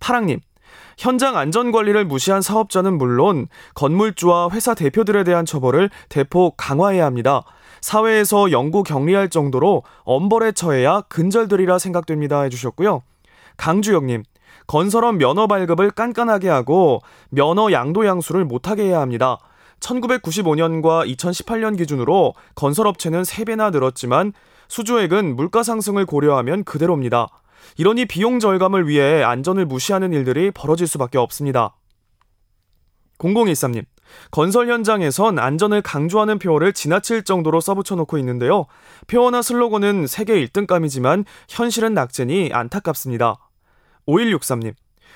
[0.00, 0.40] 파랑님
[0.96, 7.42] 현장 안전 관리를 무시한 사업자는 물론 건물주와 회사 대표들에 대한 처벌을 대폭 강화해야 합니다.
[7.80, 13.02] 사회에서 영구 격리할 정도로 엄벌에 처해야 근절되리라 생각됩니다 해주셨고요.
[13.56, 14.24] 강주영님
[14.66, 17.00] 건설업 면허 발급을 깐깐하게 하고
[17.30, 19.38] 면허 양도 양수를 못하게 해야 합니다.
[19.80, 24.32] 1995년과 2018년 기준으로 건설업체는 3배나 늘었지만
[24.68, 27.28] 수주액은 물가 상승을 고려하면 그대로입니다.
[27.76, 31.74] 이러니 비용 절감을 위해 안전을 무시하는 일들이 벌어질 수밖에 없습니다.
[33.18, 33.84] 0013님,
[34.30, 38.66] 건설 현장에선 안전을 강조하는 표어를 지나칠 정도로 써붙여 놓고 있는데요.
[39.06, 43.38] 표어나 슬로건은 세계 1등감이지만 현실은 낙제니 안타깝습니다.
[44.06, 44.74] 5163님,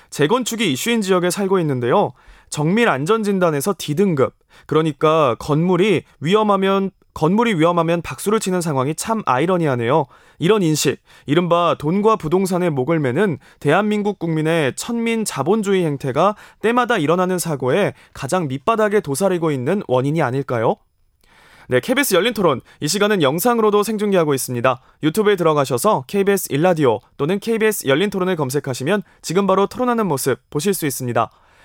[0.09, 2.13] 재건축이 이슈인 지역에 살고 있는데요.
[2.53, 4.35] 정밀 안전 진단에서 D등급.
[4.67, 10.05] 그러니까 건물이 위험하면 건물이 위험하면 박수를 치는 상황이 참 아이러니하네요.
[10.37, 17.93] 이런 인식, 이른바 돈과 부동산의 목을 매는 대한민국 국민의 천민 자본주의 행태가 때마다 일어나는 사고에
[18.13, 20.75] 가장 밑바닥에 도사리고 있는 원인이 아닐까요?
[21.69, 22.61] 네, KBS 열린 토론.
[22.81, 24.79] 이 시간은 영상으로도 생중계하고 있습니다.
[25.01, 30.85] 유튜브에 들어가셔서 KBS 일라디오 또는 KBS 열린 토론을 검색하시면 지금 바로 토론하는 모습 보실 수
[30.85, 31.31] 있습니다.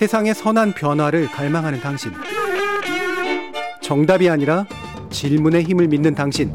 [0.00, 2.10] 세상의 선한 변화를 갈망하는 당신.
[3.82, 4.64] 정답이 아니라
[5.10, 6.50] 질문의 힘을 믿는 당신.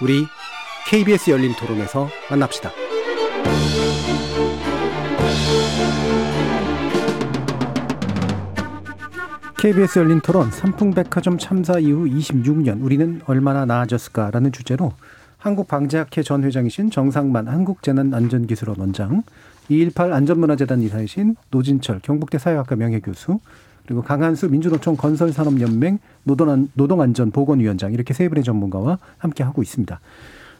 [0.00, 0.24] 우리
[0.86, 2.70] KBS 열린 토론에서 만납시다.
[9.58, 14.94] KBS 열린 토론 삼풍백화점 참사 이후 26년 우리는 얼마나 나아졌을까라는 주제로
[15.36, 19.22] 한국방재학회 전 회장이신 정상만 한국재난안전기술원 원장,
[19.68, 23.40] 218 안전문화재단 이사이신 노진철 경북대 사회학과 명예교수,
[23.86, 25.98] 그리고 강한수 민주노총 건설산업연맹
[26.74, 30.00] 노동안전보건위원장 이렇게 세 분의 전문가와 함께 하고 있습니다.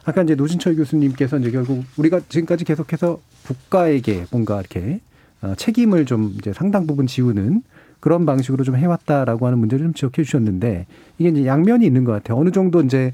[0.05, 4.99] 아까 이제 노진철 교수님께서 이제 결국 우리가 지금까지 계속해서 국가에게 뭔가 이렇게
[5.41, 7.63] 어, 책임을 좀 이제 상당 부분 지우는
[7.99, 10.85] 그런 방식으로 좀 해왔다라고 하는 문제를 좀 지적해 주셨는데
[11.17, 12.37] 이게 이제 양면이 있는 것 같아요.
[12.37, 13.13] 어느 정도 이제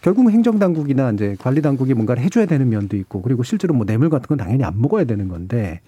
[0.00, 4.38] 결국 행정당국이나 이제 관리당국이 뭔가를 해줘야 되는 면도 있고 그리고 실제로 뭐 뇌물 같은 건
[4.38, 5.80] 당연히 안 먹어야 되는 건데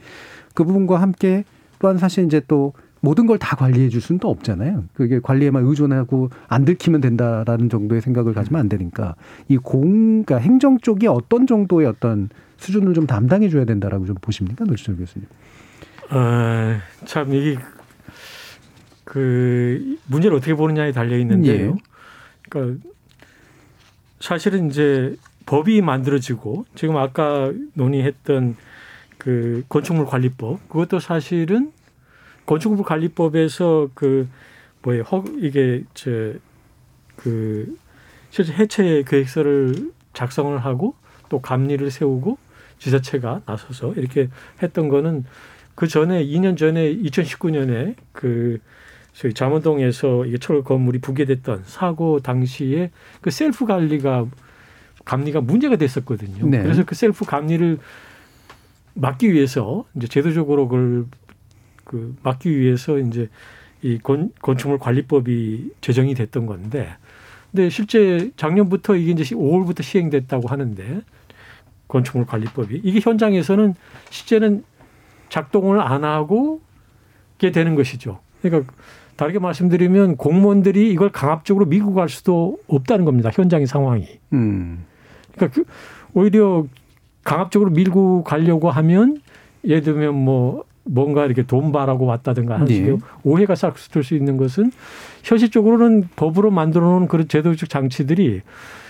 [0.55, 1.45] 그 부분과 함께
[1.79, 4.85] 또한 사실 이제 또 모든 걸 다 관리해 줄 수는 또 없잖아요.
[4.95, 9.17] 그게 관리에만 의존하고 안 들키면 된다라는 정도의 생각을 가지면 안 되니까
[9.49, 14.65] 이 공, 그러니까 행정 쪽이 어떤 정도의 어떤 수준을 좀 담당해 줘야 된다라고 좀 보십니까?
[14.65, 15.27] 노지철 교수님.
[16.11, 17.59] 어, 참, 이게
[19.05, 21.71] 그 문제를 어떻게 보느냐에 달려 있는데요.
[21.71, 21.75] 예.
[22.49, 22.89] 그러니까
[24.23, 25.17] 사실은 이제
[25.47, 28.57] 법이 만들어지고 지금 아까 논의했던
[29.19, 31.73] 그 건축물 관리법 그것도 사실은
[32.47, 34.29] 건축물 관리법에서 그
[34.83, 35.03] 뭐예요?
[35.03, 36.35] 허 이게 저
[37.17, 37.77] 그
[38.31, 40.95] 실제 해체 계획서를 작성을 하고
[41.29, 42.39] 또 감리를 세우고
[42.79, 44.29] 지자체가 나서서 이렇게
[44.63, 45.25] 했던 거는
[45.75, 48.59] 그 전에 2년 전에 2019년에 그
[49.13, 52.91] 저희 잠원동에서 이게 철 건물이 붕괴됐던 사고 당시에
[53.21, 54.27] 그 셀프 관리가
[55.05, 56.47] 감리가 문제가 됐었거든요.
[56.49, 56.63] 네.
[56.63, 57.79] 그래서 그 셀프 감리를
[58.95, 61.07] 막기 위해서 이제 제도적으로 그걸
[61.85, 63.29] 그 막기 위해서 이제
[63.83, 66.97] 이 건, 건축물 관리법이 제정이 됐던 건데
[67.51, 71.03] 근데 실제 작년부터 이게 이제 5월부터 시행됐다고 하는데
[71.89, 73.75] 건축물 관리법이 이게 현장에서는
[74.09, 74.65] 실제는
[75.29, 76.61] 작동을 안 하고
[77.39, 78.21] 게 되는 것이죠.
[78.41, 78.73] 그러니까
[79.17, 83.31] 다르게 말씀드리면 공무원들이 이걸 강압적으로 밀고 갈 수도 없다는 겁니다.
[83.33, 84.07] 현장의 상황이.
[84.33, 84.85] 음.
[85.35, 85.65] 그러니까 그
[86.15, 86.65] 오히려
[87.25, 89.21] 강압적으로 밀고 가려고 하면
[89.65, 92.99] 예를 들면 뭐 뭔가 이렇게 돈 바라고 왔다든가 하는 식의 네.
[93.23, 94.73] 오해가 싹쓸 수 있는 것은
[95.23, 98.41] 현실적으로는 법으로 만들어 놓은 그런 제도적 장치들이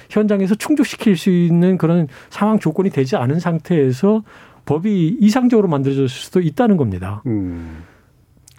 [0.09, 4.23] 현장에서 충족시킬 수 있는 그런 상황 조건이 되지 않은 상태에서
[4.65, 7.23] 법이 이상적으로 만들어질 수도 있다는 겁니다.
[7.27, 7.83] 음.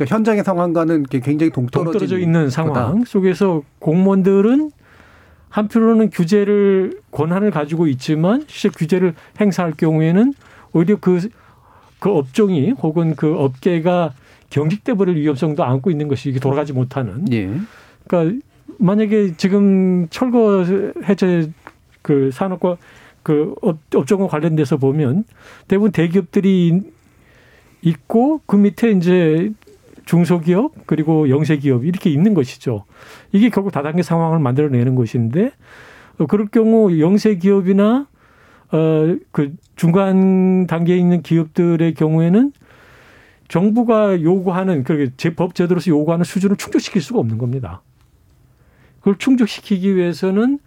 [0.03, 3.05] 그러니까 현장의 상황과는 굉장히 동떨어져 있는 상황 거다.
[3.05, 4.71] 속에서 공무원들은
[5.49, 10.33] 한편으로는 규제를 권한을 가지고 있지만 실제 규제를 행사할 경우에는
[10.73, 11.29] 오히려 그,
[11.99, 14.13] 그 업종이 혹은 그 업계가
[14.49, 17.31] 경직돼 버릴 위험성도 안고 있는 것이 이게 돌아가지 못하는.
[17.31, 17.51] 예.
[18.07, 18.39] 그러니까
[18.79, 20.65] 만약에 지금 철거
[21.07, 21.51] 해제
[22.01, 22.77] 그 산업과
[23.21, 23.53] 그
[23.95, 25.23] 업종과 관련돼서 보면
[25.67, 26.81] 대부분 대기업들이
[27.83, 29.51] 있고 그 밑에 이제
[30.05, 32.85] 중소기업 그리고 영세기업 이렇게 있는 것이죠.
[33.31, 35.51] 이게 결국 다단계 상황을 만들어내는 것인데
[36.19, 38.07] 어, 그럴 경우 영세기업이나
[38.67, 42.53] 어그 중간 단계에 있는 기업들의 경우에는
[43.47, 47.83] 정부가 요구하는 그법 제도로서 요구하는 수준을 충족시킬 수가 없는 겁니다.
[48.99, 50.59] 그걸 충족시키기 위해서는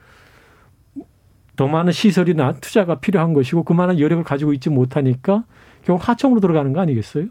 [1.56, 5.44] 더 많은 시설이나 투자가 필요한 것이고 그만한 여력을 가지고 있지 못하니까
[5.84, 7.26] 결국 하청으로 들어가는 거 아니겠어요?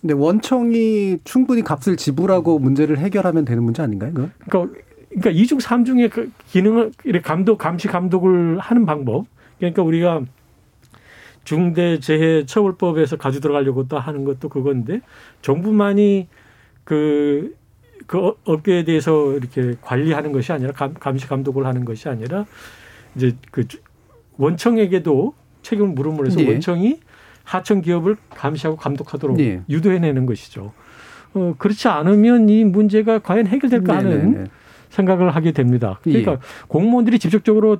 [0.00, 4.12] 근데 원청이 충분히 값을 지불하고 문제를 해결하면 되는 문제 아닌가요?
[4.12, 4.32] 그건?
[4.48, 9.26] 그러니까 그러니까 이중 삼중의 그 기능을 이렇게 감독 감시 감독을 하는 방법.
[9.58, 10.22] 그러니까 우리가
[11.44, 15.00] 중대재해처벌법에서 가져 들어가려고 또 하는 것도 그건데
[15.40, 16.28] 정부만이
[16.84, 17.56] 그,
[18.06, 22.46] 그 어, 업계에 대해서 이렇게 관리하는 것이 아니라 감, 감시 감독을 하는 것이 아니라
[23.16, 23.66] 이제 그
[24.36, 26.48] 원청에게도 책임을 물음으로써 예.
[26.48, 27.00] 원청이
[27.48, 29.62] 하청 기업을 감시하고 감독하도록 예.
[29.70, 30.72] 유도해내는 것이죠.
[31.34, 34.44] 어, 그렇지 않으면 이 문제가 과연 해결될까 하는 네네네.
[34.90, 35.98] 생각을 하게 됩니다.
[36.02, 36.36] 그러니까 예.
[36.68, 37.78] 공무원들이 직접적으로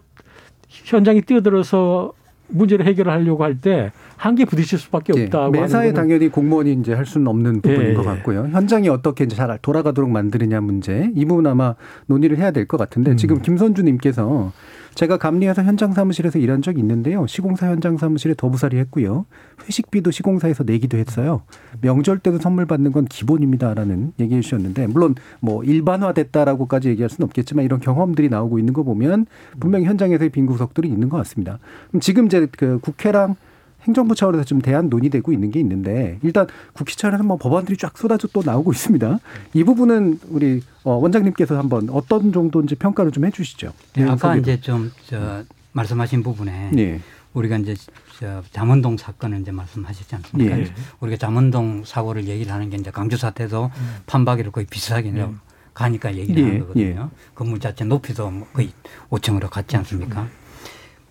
[0.69, 2.13] 현장에 뛰어들어서
[2.51, 5.25] 문제를 해결하려고 할 때 한계 부딪힐 수밖에 예.
[5.25, 5.51] 없다.
[5.51, 7.95] 매사에 당연히 공무원이 이제 할 수는 없는 부분인 예.
[7.95, 8.49] 것 같고요.
[8.51, 11.75] 현장이 어떻게 이제 잘 돌아가도록 만드느냐 문제 이 부분 아마
[12.07, 13.17] 논의를 해야 될 것 같은데 음.
[13.19, 14.53] 지금 김선주님께서
[14.99, 17.25] 제가 감리에서 현장 사무실에서 일한 적이 있는데요.
[17.29, 19.27] 시공사 현장 사무실에 더부살이 했고요.
[19.63, 21.43] 회식비도 시공사에서 내기도 했어요.
[21.83, 27.79] 명절 때도 선물 받는 건 기본입니다라는 얘기해 주셨는데 물론 뭐 일반화됐다라고까지 얘기할 수는 없겠지만 이런
[27.79, 29.27] 경험들이 나오고 있는 거 보면
[29.61, 31.61] 분명히 현장에서의 빈 구석들이 있는 것 같습니다.
[31.91, 33.37] 그럼 지금 이제 그 국회랑
[33.83, 38.29] 행정부 차원에서 좀 대안 논의되고 있는 게 있는데 일단 국회 차원에서 뭐 법안들이 쫙 쏟아져
[38.29, 39.19] 또 나오고 있습니다.
[39.55, 43.73] 이 부분은 우리 어, 원장님께서 한번 어떤 정도인지 평가를 좀 해주시죠.
[43.95, 47.01] 네, 아까 이제 좀저 말씀하신 부분에 네.
[47.35, 47.75] 우리가 이제
[48.19, 50.57] 저 잠원동 사건을 이제 말씀하셨지 않습니까?
[50.57, 50.67] 네.
[51.01, 53.97] 우리가 잠원동 사고를 얘기를 하는 게 이제 강주 사태도 음.
[54.07, 55.29] 판박이를 거의 비슷하게 네.
[55.73, 57.11] 가니까 얘기를 하는 거거든요.
[57.37, 58.71] 건물 자체 높이도 뭐 거의
[59.11, 60.27] 5층으로 갔지 않습니까?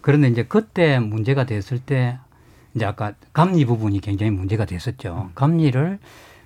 [0.01, 2.19] 그런데 이제 그때 문제가 됐을 때
[2.77, 5.29] 이제 아까 감리 부분이 굉장히 문제가 됐었죠.
[5.29, 5.31] 음.
[5.33, 5.97] 감리를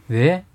[0.08, 0.46] 왜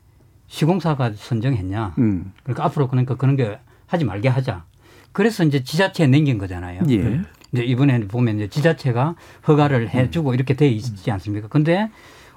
[0.49, 1.95] 시공사가 선정했냐.
[1.99, 2.33] 음.
[2.43, 4.65] 그러니까 앞으로 그러니까 그런 게 하지 말게 하자.
[5.13, 6.83] 그래서 이제 지자체에 남긴 거잖아요.
[6.89, 7.21] 예.
[7.53, 9.17] 이제 이번에 보면 이제 지자체가
[9.47, 10.35] 허가를 해주고 음.
[10.35, 11.49] 이렇게 돼 있지 않습니까?
[11.49, 11.91] 근데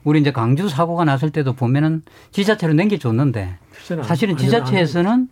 [0.03, 3.57] 우리 이제 강주 사고가 났을 때도 보면은 지자체로 남겨줬는데
[4.03, 5.29] 사실은 지자체에서는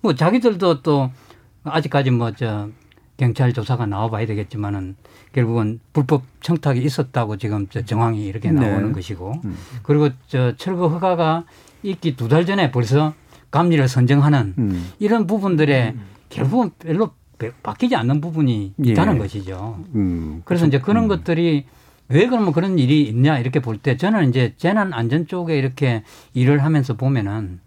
[0.00, 1.10] 뭐 자기들도 또
[1.62, 2.68] 아직까지 뭐 저
[3.16, 4.96] 경찰 조사가 나와봐야 되겠지만은
[5.32, 8.60] 결국은 불법 청탁이 있었다고 지금 저 정황이 이렇게 네.
[8.60, 8.92] 나오는 네.
[8.92, 9.56] 것이고 음.
[9.82, 11.44] 그리고 저 철거 허가가
[11.82, 13.14] 있기 두 달 전에 벌써
[13.50, 14.90] 감리를 선정하는 음.
[14.98, 16.02] 이런 부분들에 음.
[16.28, 17.10] 결국은 별로
[17.62, 18.90] 바뀌지 않는 부분이 예.
[18.90, 19.78] 있다는 것이죠.
[19.94, 20.42] 음.
[20.44, 21.08] 그래서 이제 그런 음.
[21.08, 21.66] 것들이
[22.08, 26.02] 왜 그러면 그런 일이 있냐 이렇게 볼 때 저는 이제 재난 안전 쪽에 이렇게
[26.32, 27.60] 일을 하면서 보면은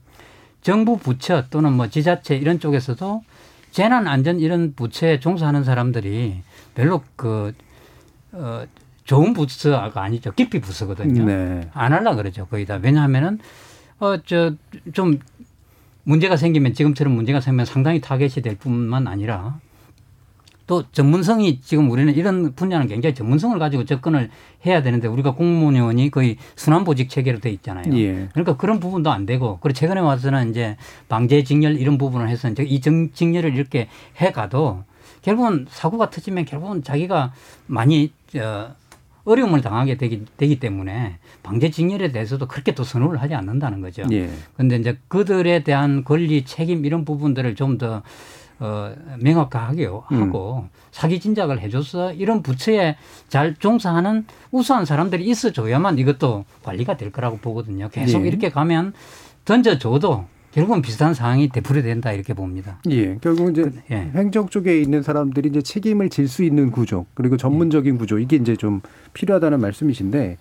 [0.62, 3.22] 정부 부처 또는 뭐 지자체 이런 쪽에서도
[3.78, 6.42] 재난 안전 이런 부처에 종사하는 사람들이
[6.74, 7.54] 별로 그,
[8.32, 8.66] 어,
[9.04, 10.34] 좋은 부서가 아니죠.
[10.34, 11.24] 깊이 부서거든요.
[11.26, 11.70] 네.
[11.76, 12.48] 안 할라 그러죠.
[12.48, 12.80] 거의 다.
[12.82, 13.38] 왜냐하면은,
[14.00, 14.56] 어, 저,
[14.94, 15.20] 좀
[16.06, 19.60] 문제가 생기면 지금처럼 문제가 생기면 상당히 타겟이 될 뿐만 아니라
[20.68, 24.30] 또 전문성이 지금 우리는 이런 분야는 굉장히 전문성을 가지고 접근을
[24.66, 27.86] 해야 되는데 우리가 공무원이 거의 순환보직 체계로 돼 있잖아요.
[27.98, 28.28] 예.
[28.34, 30.76] 그러니까 그런 부분도 안 되고 그리고 최근에 와서는 이제
[31.08, 33.88] 방제 직렬 이런 부분을 해서 이제 이 직렬을 이렇게
[34.22, 34.84] 해 가도
[35.22, 37.34] 결국은 사고가 터지면 결국은 자기가
[37.66, 38.76] 많이 어,
[39.24, 44.04] 어려움을 당하게 되기, 되기 때문에 방제 직렬에 대해서도 그렇게 또 선호를 하지 않는다는 거죠.
[44.56, 44.80] 그런데 예.
[44.80, 48.04] 이제 그들에 대한 권리 책임 이런 부분들을 좀더
[48.60, 50.70] 어, 명확하게 하고 음.
[50.92, 52.98] 사기 진작을 해줘서 이런 부처에
[53.28, 57.90] 잘 종사하는 우수한 사람들이 있어줘야만 이것도 관리가 될 거라고 보거든요.
[57.90, 58.28] 계속 네.
[58.28, 58.94] 이렇게 가면
[59.46, 62.80] 던져줘도 결국은 비슷한 상황이 되풀이된다 이렇게 봅니다.
[62.90, 64.10] 예, 결국 이제 예.
[64.16, 68.56] 행정 쪽에 있는 사람들이 이제 책임을 질 수 있는 구조 그리고 전문적인 구조 이게 이제
[68.56, 68.82] 좀
[69.14, 70.38] 필요하다는 말씀이신데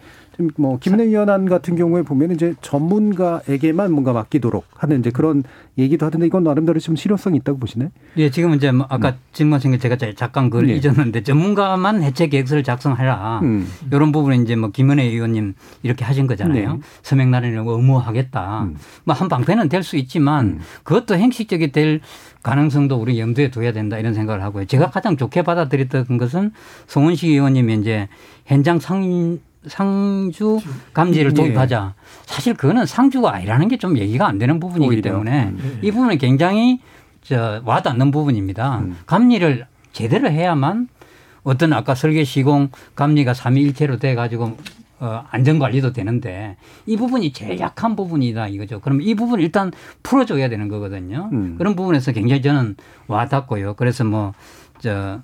[0.56, 5.42] 뭐 김내연안 같은 경우에 보면 이제 전문가에게만 뭔가 맡기도록 하는 이제 그런
[5.78, 7.90] 얘기도 하던데 이건 나름대로 좀 실효성이 있다고 보시네?
[8.16, 9.14] 예, 지금 이제 뭐 아까 음.
[9.32, 10.74] 질문하신 게 제가 잠깐 그걸 네.
[10.74, 13.40] 잊었는데 전문가만 해체 계획서를 작성해라.
[13.42, 13.66] 음.
[13.90, 16.72] 이런 부분에 이제 뭐 김은혜 의원님 이렇게 하신 거잖아요.
[16.74, 16.78] 네.
[17.02, 18.62] 서명 날에는 의무화하겠다.
[18.64, 18.76] 음.
[19.04, 20.60] 뭐한 방패는 될 수 있지만 음.
[20.82, 22.00] 그것도 행식적이 될
[22.42, 24.64] 가능성도 우리 염두에 둬야 된다 이런 생각을 하고요.
[24.64, 26.52] 제가 가장 좋게 받아들였던 것은
[26.88, 28.08] 송원식 의원님이 이제
[28.46, 30.60] 현장 상 상주
[30.92, 31.42] 감지를 네.
[31.42, 31.94] 도입하자.
[32.26, 35.02] 사실 그거는 상주가 아니라는 게 좀 얘기가 안 되는 부분이기 오히려.
[35.10, 35.78] 때문에 네.
[35.82, 36.80] 이 부분은 굉장히
[37.22, 38.78] 저 와닿는 부분입니다.
[38.78, 38.96] 음.
[39.06, 40.88] 감리를 제대로 해야만
[41.42, 44.56] 어떤 아까 설계 시공 감리가 삼위일체로 돼 가지고
[44.98, 46.56] 어, 안전관리도 되는데
[46.86, 48.80] 이 부분이 제일 약한 부분이다 이거죠.
[48.80, 49.70] 그럼 이 부분 일단
[50.02, 51.28] 풀어줘야 되는 거거든요.
[51.32, 51.56] 음.
[51.58, 53.74] 그런 부분에서 굉장히 저는 와닿고요.
[53.74, 54.32] 그래서 뭐,
[54.78, 55.20] 저,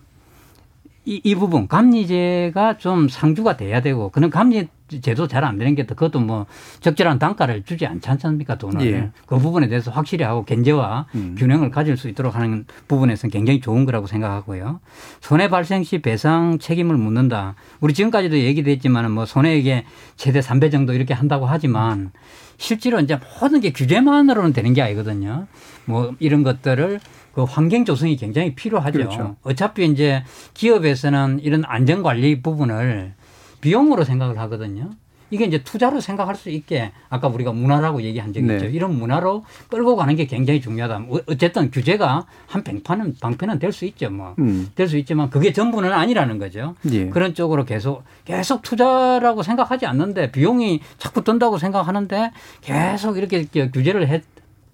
[1.04, 4.68] 이, 이 부분 감리제가 좀 상주가 돼야 되고 그런 감리
[5.00, 6.46] 제도 잘 안 되는 게 그것도 뭐
[6.80, 9.10] 적절한 단가를 주지 않지 않습니까 돈을 예.
[9.26, 11.34] 그 부분에 대해서 확실히 하고 견제와 음.
[11.36, 14.80] 균형을 가질 수 있도록 하는 부분에서는 굉장히 좋은 거라고 생각하고요
[15.20, 19.84] 손해 발생 시 배상 책임을 묻는다 우리 지금까지도 얘기됐지만 뭐 손해액의
[20.16, 22.12] 최대 3배 정도 이렇게 한다고 하지만
[22.58, 25.48] 실제로 이제 모든 게 규제만으로는 되는 게 아니거든요
[25.86, 27.00] 뭐 이런 것들을
[27.34, 28.92] 그 환경 조성이 굉장히 필요하죠.
[28.98, 29.36] 그렇죠.
[29.42, 30.22] 어차피 이제
[30.54, 33.12] 기업에서는 이런 안전 관리 부분을
[33.60, 34.90] 비용으로 생각을 하거든요.
[35.30, 38.54] 이게 이제 투자로 생각할 수 있게 아까 우리가 문화라고 얘기한 적이 네.
[38.56, 38.66] 있죠.
[38.66, 41.06] 이런 문화로 끌고 가는 게 굉장히 중요하다.
[41.08, 44.10] 어- 어쨌든 규제가 한 뱅판은 방편은 될 수 있죠.
[44.10, 44.34] 뭐.
[44.40, 44.68] 음.
[44.74, 46.74] 될수 있지만 그게 전부는 아니라는 거죠.
[46.90, 47.08] 예.
[47.08, 52.30] 그런 쪽으로 계속 계속 투자라고 생각하지 않는데 비용이 자꾸 든다고 생각하는데
[52.60, 54.20] 계속 이렇게 규제를 해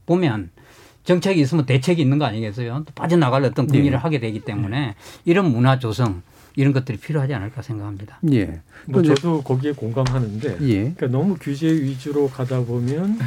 [0.07, 0.51] 보면
[1.09, 2.83] 정책이 있으면 대책이 있는 거 아니겠어요?
[2.85, 3.73] 또 빠져나갈 어떤 예.
[3.73, 4.95] 궁리를 하게 되기 때문에
[5.25, 6.21] 이런 문화 조성
[6.55, 8.21] 이런 것들이 필요하지 않을까 생각합니다.
[8.31, 8.61] 예.
[8.85, 10.75] 뭐 저도 거기에 공감하는데 예.
[10.75, 13.19] 그러니까 너무 규제 위주로 가다 보면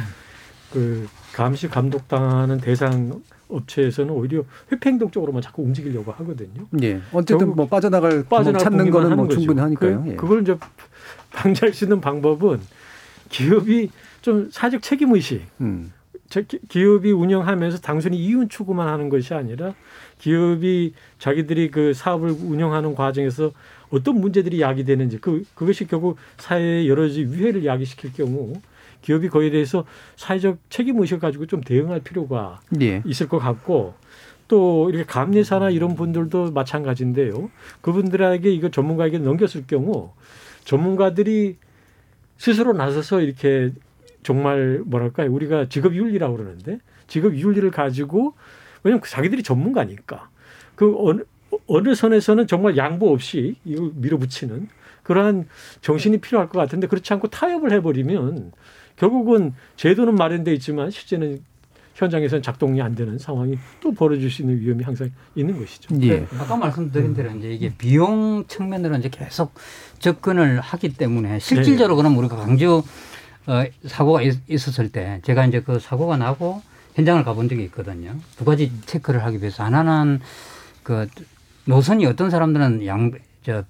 [0.72, 6.68] 그 감시 감독당하는 대상 업체에서는 오히려 회피행동 쪽으로만 자꾸 움직이려고 하거든요.
[6.82, 7.00] 예.
[7.12, 9.26] 어쨌든 뭐 빠져나갈 구멍 빠져나갈 찾는 거는 뭐.
[9.26, 10.04] 충분히 하니까요.
[10.04, 10.14] 그, 예.
[10.14, 10.56] 그걸 이제
[11.34, 12.60] 방지할 수 있는 방법은
[13.28, 15.90] 기업이 좀 사회적 책임 의식, 음.
[16.40, 19.74] 기- 기업이 운영하면서 단순히 이윤 추구만 하는 것이 아니라
[20.18, 23.52] 기업이 자기들이 그 사업을 운영하는 과정에서
[23.90, 28.54] 어떤 문제들이 야기되는지 그 그것이 결국 사회에 여러 가지 위해를 야기시킬 경우
[29.02, 29.84] 기업이 거기에 대해서
[30.16, 33.02] 사회적 책임 의식을 가지고 좀 대응할 필요가 예.
[33.04, 33.94] 있을 것 같고
[34.48, 37.50] 또 이렇게 감리사나 이런 분들도 마찬가지인데요.
[37.80, 40.12] 그분들에게 이거 전문가에게 넘겼을 경우
[40.64, 41.56] 전문가들이
[42.38, 43.70] 스스로 나서서 이렇게
[44.22, 45.32] 정말 뭐랄까요?
[45.32, 48.34] 우리가 직업 윤리라고 그러는데 직업 윤리를 가지고
[48.82, 50.28] 왜냐면 그 자기들이 전문가니까.
[50.74, 51.22] 그 어느
[51.66, 54.68] 어느 선에서는 정말 양보 없이 이걸 밀어붙이는
[55.02, 55.46] 그러한
[55.80, 58.52] 정신이 필요할 것 같은데 그렇지 않고 타협을 해버리면
[58.96, 61.42] 결국은 제도는 마련돼 있지만 실제는
[61.94, 65.94] 현장에서는 작동이 안 되는 상황이 또 벌어질 수 있는 위험이 항상 있는 것이죠.
[66.02, 66.26] 예.
[66.38, 69.52] 아까 말씀드린 대로 이제 이게 비용 측면으로 이제 계속
[69.98, 72.82] 접근을 하기 때문에 실질적으로 그럼 우리가 광주
[73.46, 76.62] 어, 사고가 있, 있었을 때 제가 이제 그 사고가 나고
[76.94, 78.14] 현장을 가본 적이 있거든요.
[78.36, 80.20] 두 가지 체크를 하기 위해서 하나는
[80.82, 81.08] 그
[81.64, 83.12] 노선이 어떤 사람들은 양,
[83.44, 83.64] 저,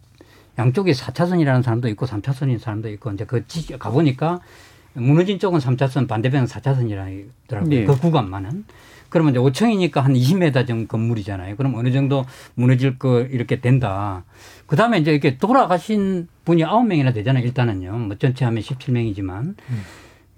[0.59, 4.41] 양쪽이 4차선이라는 사람도 있고 3차선인 사람도 있고 이제 그 지- 가보니까
[4.95, 7.73] 무너진 쪽은 3차선 반대편은 4차선이라더라고요.
[7.73, 7.85] 예.
[7.85, 8.65] 그 구간만은.
[9.09, 11.57] 그러면 이제 5층이니까 한 20m 정도 건물이잖아요.
[11.57, 14.25] 그럼 어느 정도 무너질 거 이렇게 된다.
[14.73, 17.45] 그 다음에 이제 이렇게 돌아가신 분이 9명이나 되잖아요.
[17.45, 17.93] 일단은요.
[17.93, 19.55] 뭐 전체 하면 17명이지만.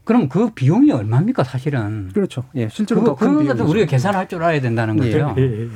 [0.02, 2.10] 그럼 그 비용이 얼마입니까 사실은.
[2.12, 2.42] 그렇죠.
[2.56, 2.68] 예.
[2.68, 3.70] 실제로 그거, 더큰 그런 것도.
[3.70, 5.12] 우리가 계산할 줄 알아야 된다는 예.
[5.12, 5.34] 거죠.
[5.38, 5.68] 예, 예.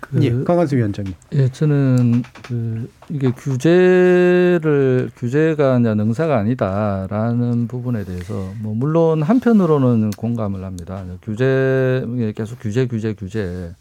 [0.00, 0.42] 그, 예.
[0.42, 1.14] 강한수 위원장님.
[1.34, 10.64] 예, 저는 그 이게 규제를 규제가 이제 능사가 아니다라는 부분에 대해서 뭐 물론 한편으로는 공감을
[10.64, 11.04] 합니다.
[11.22, 13.72] 규제 이게 계속 규제 규제 규제.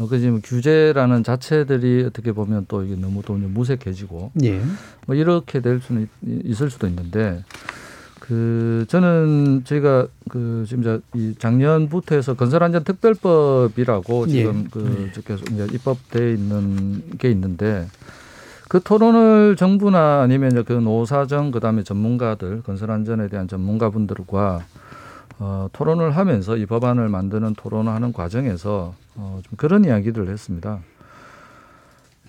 [0.00, 4.60] 어, 그 지금 규제라는 자체들이 어떻게 보면 또 이게 너무 또 무색해지고 예.
[5.06, 7.44] 뭐 이렇게 될 수는 있, 있을 수도 있는데
[8.18, 16.32] 그 저는 저희가 그 지금 저이 작년부터 해서 건설안전 특별법이라고 지금 그저 계속 이제 입법돼
[16.32, 17.86] 있는 게 있는데
[18.68, 24.60] 그 토론을 정부나 아니면 이제 그 노사정 그다음에 전문가들 건설 안전에 대한 전문가분들과
[25.40, 30.80] 어, 토론을 하면서 이 법안을 만드는 토론을 하는 과정에서 어, 좀 그런 이야기들을 했습니다.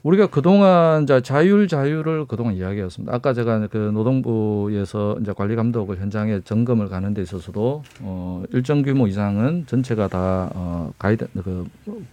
[0.04, 3.14] 우리가 그동안 이제 자율 자율을 그동안 이야기했습니다.
[3.14, 9.06] 아까 제가 그 노동부에서 이제 관리 감독을 현장에 점검을 가는 데 있어서도 어 일정 규모
[9.08, 11.68] 이상은 전체가 다어 가이드 그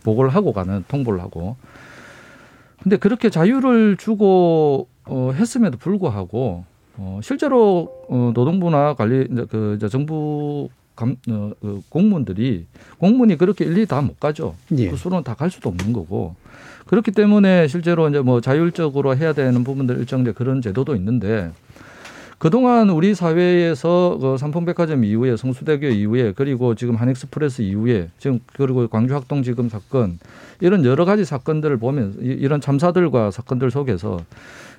[0.04, 1.56] 보고를 하고 가는 통보를 하고
[2.82, 6.64] 근데 그렇게 자유를 주고 어 했음에도 불구하고
[6.98, 10.68] 어 실제로 어 노동부나 관리 그 정부
[10.98, 12.66] 감, 어, 그 공무원들이
[12.98, 14.54] 공무원이 그렇게 일일이 다 못 가죠.
[14.76, 14.90] 예.
[14.90, 16.34] 그 수로는 다 갈 수도 없는 거고
[16.86, 21.52] 그렇기 때문에 실제로 이제 뭐 자율적으로 해야 되는 부분들 일정된 그런 제도도 있는데
[22.38, 29.42] 그동안 우리 사회에서 그 삼풍백화점 이후에 성수대교 이후에 그리고 지금 한익스프레스 이후에 지금 그리고 광주학동
[29.42, 30.18] 지금 사건
[30.60, 34.20] 이런 여러 가지 사건들을 보면 이- 이런 참사들과 사건들 속에서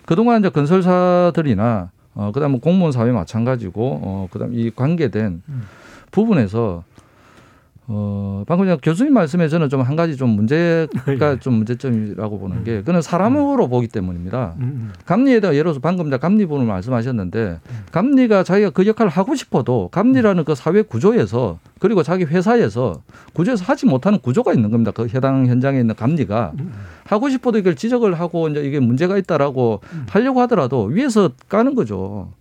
[0.06, 5.42] 그동안 이제 건설사들이나 어 그다음에 공무원 사회 마찬가지고 어 그다음 이 관계된
[6.12, 6.84] 부분에서
[7.92, 12.84] 어 방금 전 교수님 말씀에 저는 좀 한 가지 좀 문제가 좀 문제점이라고 보는 게
[12.84, 14.54] 그는 사람으로 보기 때문입니다.
[14.60, 17.60] 음, 감리에 대한 예를 들어서 방금 전 감리 부분을 말씀하셨는데
[17.92, 23.02] 감리가 자기가 그 역할을 하고 싶어도 감리라는 그 사회 구조에서 그리고 자기 회사에서
[23.34, 24.92] 구조에서 하지 못하는 구조가 있는 겁니다.
[24.92, 26.54] 그 해당 현장에 있는 감리가.
[27.06, 32.32] 하고 싶어도 이걸 지적을 하고 이제 이게 문제가 있다라고 하려고 하더라도 위에서 까는 거죠.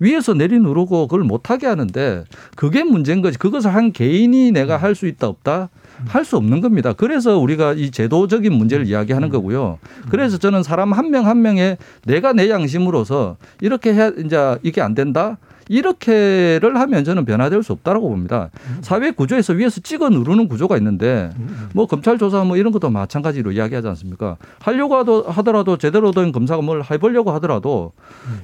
[0.00, 2.24] 위에서 내리 누르고 그걸 못하게 하는데
[2.56, 3.38] 그게 문제인 거지.
[3.38, 5.68] 그것을 한 개인이 내가 할 수 있다 없다
[6.06, 6.92] 할 수 없는 겁니다.
[6.92, 9.78] 그래서 우리가 이 제도적인 문제를 이야기하는 거고요.
[10.10, 15.38] 그래서 저는 사람 한 명한 명의 내가 내 양심으로서 이렇게 해야 이제 이게 안 된다.
[15.68, 18.50] 이렇게를 하면 저는 변화될 수 없다라고 봅니다.
[18.80, 21.30] 사회 구조에서 위에서 찍어 누르는 구조가 있는데
[21.72, 24.36] 뭐 검찰 조사 뭐 이런 것도 마찬가지로 이야기하지 않습니까?
[24.60, 24.96] 하려고
[25.30, 27.92] 하더라도 제대로 된 검사가 뭘 해보려고 하더라도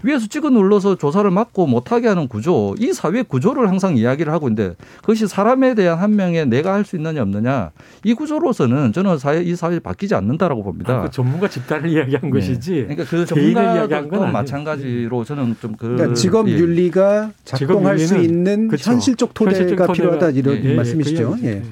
[0.03, 4.75] 위에서 찍어 눌러서 조사를 막고 못하게 하는 구조, 이 사회 구조를 항상 이야기를 하고 있는데
[5.01, 7.71] 그것이 사람에 대한 한 명의 내가 할 수 있느냐 없느냐
[8.05, 10.99] 이 구조로서는 저는 사회 이 사회 바뀌지 않는다라고 봅니다.
[10.99, 12.31] 아, 그 전문가 집단을 이야기한 네.
[12.31, 12.87] 것이지.
[12.89, 15.89] 그러니까 그 이야기한 건 전문가도 마찬가지로 저는 좀 그.
[15.89, 16.53] 그러니까 직업 예.
[16.53, 17.14] 윤리가
[17.45, 18.91] 작동할 수 있는 그쵸.
[18.91, 21.37] 현실적 토대가 현실적 필요하다 이런 예, 예, 말씀이시죠.
[21.41, 21.63] 그 예.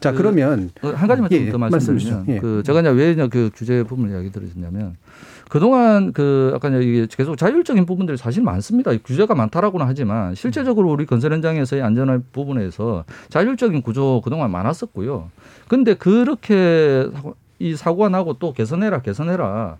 [0.00, 2.24] 자 그, 그러면 어, 한 가지만 예, 좀더 말씀 말씀드리면.
[2.28, 2.38] 예.
[2.38, 4.96] 그 제가 이제 왜그 규제 부분을 이야기 드렸냐면
[5.48, 8.90] 그동안 그 아까 이게 계속 자율적인 부분들이 사실 많습니다.
[8.96, 15.30] 규제가 많다라고는 하지만 실제적으로 우리 건설 현장에서의 안전한 부분에서 자율적인 구조 그동안 많았었고요.
[15.68, 17.08] 근데 그렇게
[17.58, 19.76] 이 사고가 나고 또 개선해라 개선해라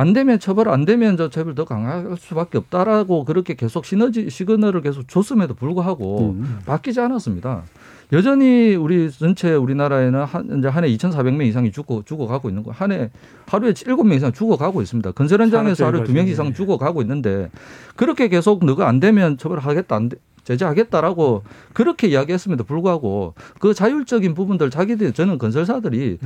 [0.00, 4.80] 안 되면 처벌 안 되면 저 처벌 더 강할 수밖에 없다라고 그렇게 계속 시너지 시그널을
[4.80, 6.58] 계속 줬음에도 불구하고 음.
[6.64, 7.64] 바뀌지 않았습니다.
[8.12, 12.70] 여전히 우리 전체 우리나라에는 한, 이제 한 해 2,400명 이상이 죽어 죽어가고 있는 거.
[12.72, 13.10] 한 해
[13.46, 15.12] 하루에 7명 이상 죽어가고 있습니다.
[15.12, 17.50] 건설 현장에서 하루에 2명 이상 죽어가고 있는데
[17.94, 20.16] 그렇게 계속 너가 안 되면 처벌하겠다 안 돼.
[20.50, 21.42] 제재하겠다라고
[21.72, 26.18] 그렇게 이야기했음에도 불구하고 그 자율적인 부분들 자기들 저는 건설사들이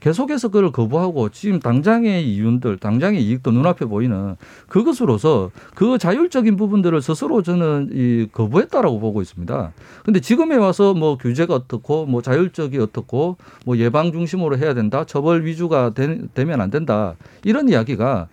[0.00, 4.36] 계속해서 그걸 거부하고 지금 당장의 이윤들, 당장의 이익도 눈앞에 보이는
[4.68, 9.72] 그것으로서 그 자율적인 부분들을 스스로 저는 이 거부했다라고 보고 있습니다.
[10.04, 15.44] 근데 지금에 와서 뭐 규제가 어떻고 뭐 자율적이 어떻고 뭐 예방 중심으로 해야 된다, 처벌
[15.44, 18.28] 위주가 되, 되면 안 된다 이런 이야기가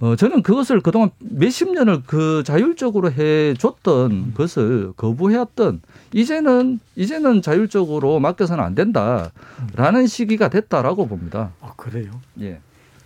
[0.00, 5.80] 어, 저는 그것을 그동안 몇십 년을 그 자율적으로 해 줬던 것을 거부해왔던
[6.12, 11.52] 이제는, 이제는 자율적으로 맡겨서는 안 된다라는 시기가 됐다라고 봅니다.
[11.60, 12.10] 아, 그래요?
[12.40, 12.60] 예.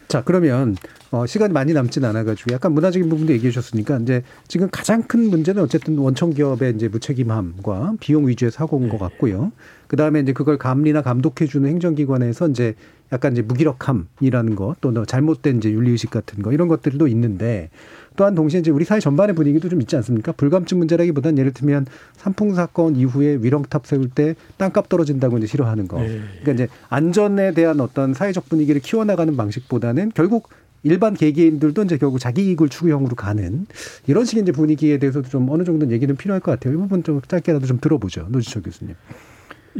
[0.08, 0.76] 자 그러면
[1.10, 5.62] 어, 시간이 많이 남진 않아가지고 약간 문화적인 부분도 얘기해 주셨으니까 이제 지금 가장 큰 문제는
[5.62, 9.52] 어쨌든 원청 기업의 이제 무책임함과 비용 위주의 사고인 것 같고요.
[9.92, 12.74] 그 다음에 이제 그걸 감리나 감독해주는 행정기관에서 이제
[13.12, 17.68] 약간 이제 무기력함이라는 것, 또 잘못된 이제 윤리의식 같은 거 이런 것들도 있는데
[18.16, 20.32] 또한 동시에 이제 우리 사회 전반의 분위기도 좀 있지 않습니까?
[20.32, 21.84] 불감증 문제라기보다는 예를 들면
[22.16, 26.00] 산풍 사건 이후에 위령탑 세울 때 땅값 떨어진다고 이제 싫어하는 거.
[26.00, 26.22] 네.
[26.40, 30.48] 그러니까 이제 안전에 대한 어떤 사회적 분위기를 키워나가는 방식보다는 결국
[30.84, 33.66] 일반 개개인들도 이제 결국 자기 이익을 추구형으로 가는
[34.06, 36.72] 이런 식의 이제 분위기에 대해서도 좀 어느 정도는 얘기는 필요할 것 같아요.
[36.72, 38.28] 이 부분 좀 짧게라도 좀 들어보죠.
[38.30, 38.94] 노지철 교수님.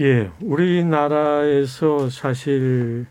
[0.00, 3.06] 예, 우리나라에서 사실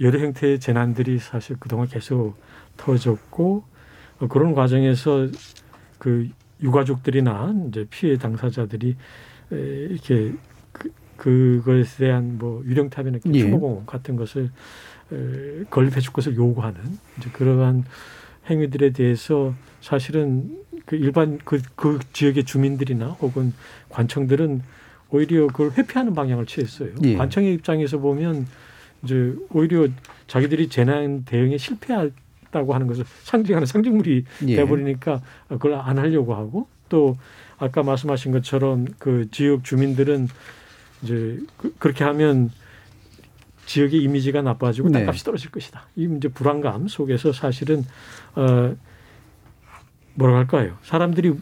[0.00, 2.36] 여러 형태의 재난들이 사실 그동안 계속
[2.76, 3.64] 터졌고
[4.20, 5.26] 어, 그런 과정에서
[5.98, 6.28] 그
[6.62, 8.96] 유가족들이나 이제 피해 당사자들이
[9.52, 10.32] 에, 이렇게
[10.72, 13.38] 그, 그것에 대한 뭐 유령탑이나 예.
[13.38, 14.50] 추모공 같은 것을
[15.12, 16.80] 에, 건립해 줄 것을 요구하는
[17.18, 17.84] 이제 그러한
[18.48, 23.52] 행위들에 대해서 사실은 그 일반 그, 그 지역의 주민들이나 혹은
[23.88, 24.62] 관청들은
[25.10, 26.90] 오히려 그걸 회피하는 방향을 취했어요.
[27.04, 27.16] 예.
[27.16, 28.46] 관청의 입장에서 보면
[29.02, 29.88] 이제 오히려
[30.26, 34.56] 자기들이 재난 대응에 실패했다고 하는 것을 상징하는 상징물이 예.
[34.56, 37.16] 돼버리니까 그걸 안 하려고 하고 또
[37.58, 40.28] 아까 말씀하신 것처럼 그 지역 주민들은
[41.02, 42.50] 이제 그, 그렇게 하면
[43.66, 45.00] 지역의 이미지가 나빠지고 네.
[45.00, 45.86] 땅값이 떨어질 것이다.
[45.96, 47.84] 이 이제 불안감 속에서 사실은
[48.34, 48.74] 어
[50.14, 50.76] 뭐라고 할까요?
[50.82, 51.34] 사람들이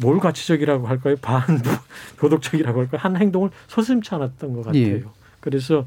[0.00, 1.16] 뭘 가치적이라고 할까요?
[1.20, 3.00] 반도덕적이라고 할까요?
[3.02, 4.82] 한 행동을 서슴치 않았던 것 같아요.
[4.82, 5.02] 예.
[5.40, 5.86] 그래서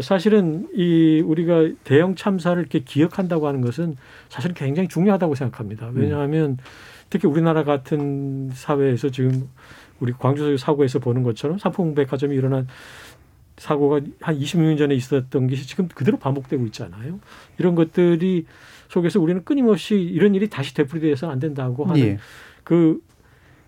[0.00, 3.96] 사실은 이 우리가 대형 참사를 이렇게 기억한다고 하는 것은
[4.28, 5.90] 사실은 굉장히 중요하다고 생각합니다.
[5.92, 6.58] 왜냐하면
[7.10, 9.48] 특히 우리나라 같은 사회에서 지금
[10.00, 12.66] 우리 광주 사고에서 보는 것처럼 삼풍백화점이 일어난
[13.56, 17.20] 사고가 한 26년 전에 있었던 것이 지금 그대로 반복되고 있잖아요.
[17.58, 18.46] 이런 것들이
[18.88, 22.18] 속에서 우리는 끊임없이 이런 일이 다시 되풀이돼서는 안 된다고 하는 예.
[22.64, 23.00] 그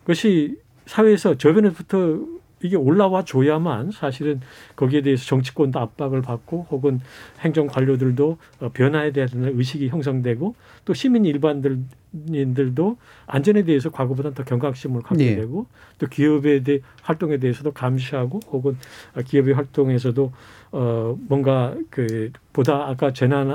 [0.06, 2.20] 것이 사회에서 저변에부터
[2.62, 4.40] 이게 올라와 줘야만 사실은
[4.76, 7.00] 거기에 대해서 정치권도 압박을 받고 혹은
[7.40, 10.54] 행정 관료들도 어, 변화에 대한 의식이 형성되고
[10.86, 12.96] 또 시민 일반들도
[13.26, 15.36] 안전에 대해서 과거보다는 더 경각심을 갖게 네.
[15.36, 15.66] 되고
[15.98, 18.78] 또 기업에 대해 활동에 대해서도 감시하고 혹은
[19.14, 20.32] 어, 기업의 활동에서도
[20.72, 23.50] 어 뭔가 그 보다 아까 재난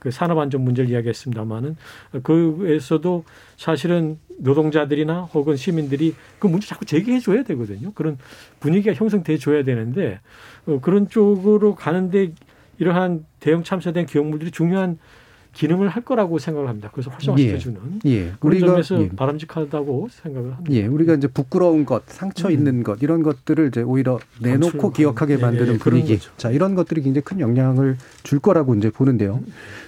[0.00, 1.76] 그 산업안전 문제를 이야기했습니다마는
[2.22, 3.24] 그에서도
[3.56, 7.92] 사실은 노동자들이나 혹은 시민들이 그 문제 자꾸 제기해 줘야 되거든요.
[7.92, 8.18] 그런
[8.58, 10.18] 분위기가 형성돼 줘야 되는데
[10.66, 12.32] 어, 그런 쪽으로 가는데
[12.78, 14.98] 이러한 대형 참사된 기업물들이 중요한
[15.52, 16.90] 기능을 할 거라고 생각을 합니다.
[16.92, 18.10] 그래서 활성화시켜주는 예.
[18.10, 18.32] 예.
[18.38, 19.08] 그런 점에서 예.
[19.08, 20.72] 바람직하다고 생각을 합니다.
[20.72, 22.52] 예, 우리가 이제 부끄러운 것, 상처 음.
[22.52, 26.18] 있는 것 이런 것들을 이제 오히려 내놓고 기억하게 만드는 예, 예, 분위기.
[26.36, 29.40] 자, 이런 것들이 굉장히 큰 영향을 줄 거라고 이제 보는데요.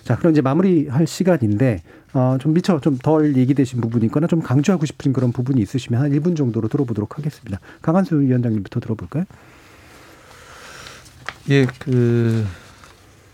[0.04, 1.82] 자, 그럼 이제 마무리할 시간인데
[2.14, 6.10] 어, 좀 미처 좀 덜 얘기되신 부분이 있거나 좀 강조하고 싶은 그런 부분이 있으시면 한
[6.10, 7.58] 1분 정도로 들어보도록 하겠습니다.
[7.80, 9.24] 강한수 위원장님부터 들어볼까요?
[11.50, 12.44] 예, 그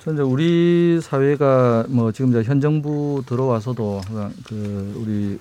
[0.09, 4.01] 현재 우리 사회가 뭐 지금 이제 현 정부 들어와서도
[4.47, 5.39] 그 우리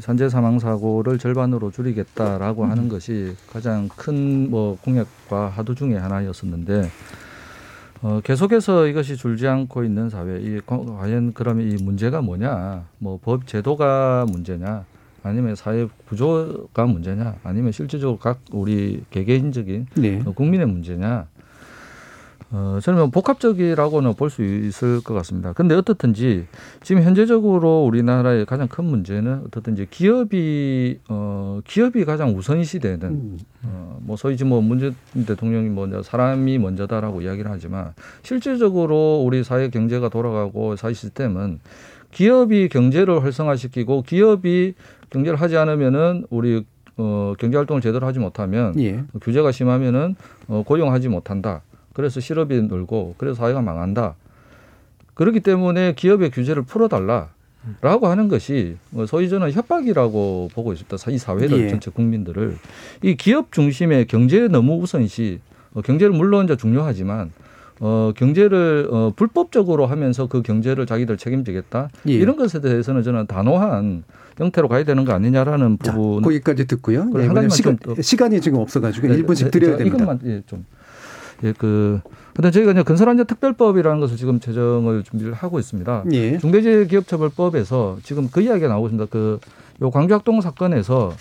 [0.00, 2.88] 산재 사망 사고를 절반으로 줄이겠다라고 하는 음.
[2.88, 6.90] 것이 가장 큰 뭐 공약과 하도 중에 하나였었는데
[8.02, 12.84] 어, 계속해서 이것이 줄지 않고 있는 사회, 이 과연 그러면 이 문제가 뭐냐?
[12.98, 14.86] 뭐 법 제도가 문제냐?
[15.22, 17.36] 아니면 사회 구조가 문제냐?
[17.44, 20.22] 아니면 실질적으로 각 우리 개개인적인 네.
[20.34, 21.26] 국민의 문제냐?
[22.52, 25.52] 어, 저는 뭐 복합적이라고는 볼 수 있을 것 같습니다.
[25.52, 26.46] 근데 어떻든지
[26.82, 33.38] 지금 현재적으로 우리나라의 가장 큰 문제는 어떻든지 기업이 어 기업이 가장 우선시 되는 음.
[34.06, 34.94] 어뭐 소위 지금 뭐 문재인
[35.26, 37.92] 대통령이 먼저 사람이 먼저다라고 이야기를 하지만
[38.22, 41.58] 실질적으로 우리 사회 경제가 돌아가고 사회 시스템은
[42.12, 44.74] 기업이 경제를 활성화시키고 기업이
[45.10, 46.64] 경제를 하지 않으면은 우리
[46.96, 49.02] 어 경제 활동을 제대로 하지 못하면 예.
[49.20, 50.14] 규제가 심하면은
[50.46, 51.62] 어 고용하지 못한다.
[51.92, 54.14] 그래서 실업이 늘고 그래서 사회가 망한다.
[55.14, 57.28] 그렇기 때문에 기업의 규제를 풀어달라.
[57.82, 60.96] 라고 하는 것이 뭐 소위 저는 협박이라고 보고 있습니다.
[61.10, 61.68] 이 사회를 예.
[61.68, 62.56] 전체 국민들을
[63.02, 65.40] 이 기업 중심의 경제에 너무 우선시
[65.74, 67.30] 어, 경제를 물론 이제 중요하지만
[67.80, 72.12] 어, 경제를 어, 불법적으로 하면서 그 경제를 자기들 책임지겠다 예.
[72.12, 74.04] 이런 것에 대해서는 저는 단호한
[74.38, 76.22] 형태로 가야 되는 거 아니냐라는 부분.
[76.22, 77.04] 거기까지 듣고요.
[77.04, 79.96] 네, 한 시간, 시간이 지금 없어가지고 네, 1분씩 드려야 됩니다.
[79.96, 80.64] 이것만 예, 좀
[81.44, 82.00] 예, 그
[82.34, 86.04] 근데 저희가 이제 건설안전 특별법이라는 것을 지금 제정을 준비를 하고 있습니다.
[86.12, 86.38] 예.
[86.38, 89.10] 중대재해기업처벌법에서 지금 그 이야기가 나오고 있습니다.
[89.10, 89.38] 그
[89.82, 91.14] 요 광주학동 사건에서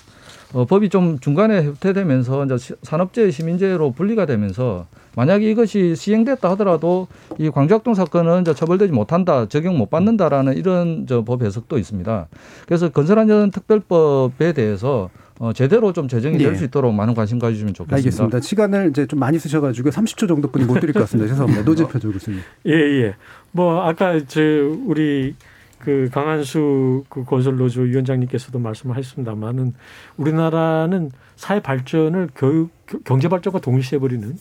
[0.52, 7.08] 어, 법이 좀 중간에 후퇴되면서 이제 산업재해 시민재해로 분리가 되면서 만약에 이것이 시행됐다 하더라도
[7.38, 12.28] 이 광주학동 사건은 이제 처벌되지 못한다, 적용 못 받는다라는 이런 저 법 해석도 있습니다.
[12.68, 15.10] 그래서 건설안전 특별법에 대해서
[15.40, 16.68] 어, 제대로 좀 제정이 될수 예.
[16.68, 17.96] 있도록 많은 관심 가주시면 좋겠습니다.
[17.96, 18.42] 알겠습니다.
[18.42, 21.30] 시간을 이제 좀 많이 쓰셔가지고 30초 정도뿐이 못 드릴 것 같습니다.
[21.32, 21.64] 죄송합니다.
[21.64, 22.42] 노재표 교수님.
[22.68, 23.16] 예, 예.
[23.54, 24.42] 뭐 아까 저
[24.86, 25.36] 우리
[25.80, 29.74] 그 강한수 그 건설노조 위원장님께서도 말씀하셨습니다만은
[30.18, 32.72] 우리나라는 사회 발전을 교육
[33.06, 34.38] 경제 발전과 동시에 버리는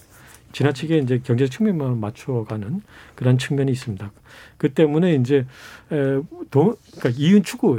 [0.52, 2.82] 지나치게 이제 경제 측면만 맞춰가는
[3.14, 4.10] 그런 측면이 있습니다.
[4.56, 5.46] 그 때문에 이제
[5.92, 6.20] 에,
[6.50, 7.78] 도, 그러니까 이윤 추구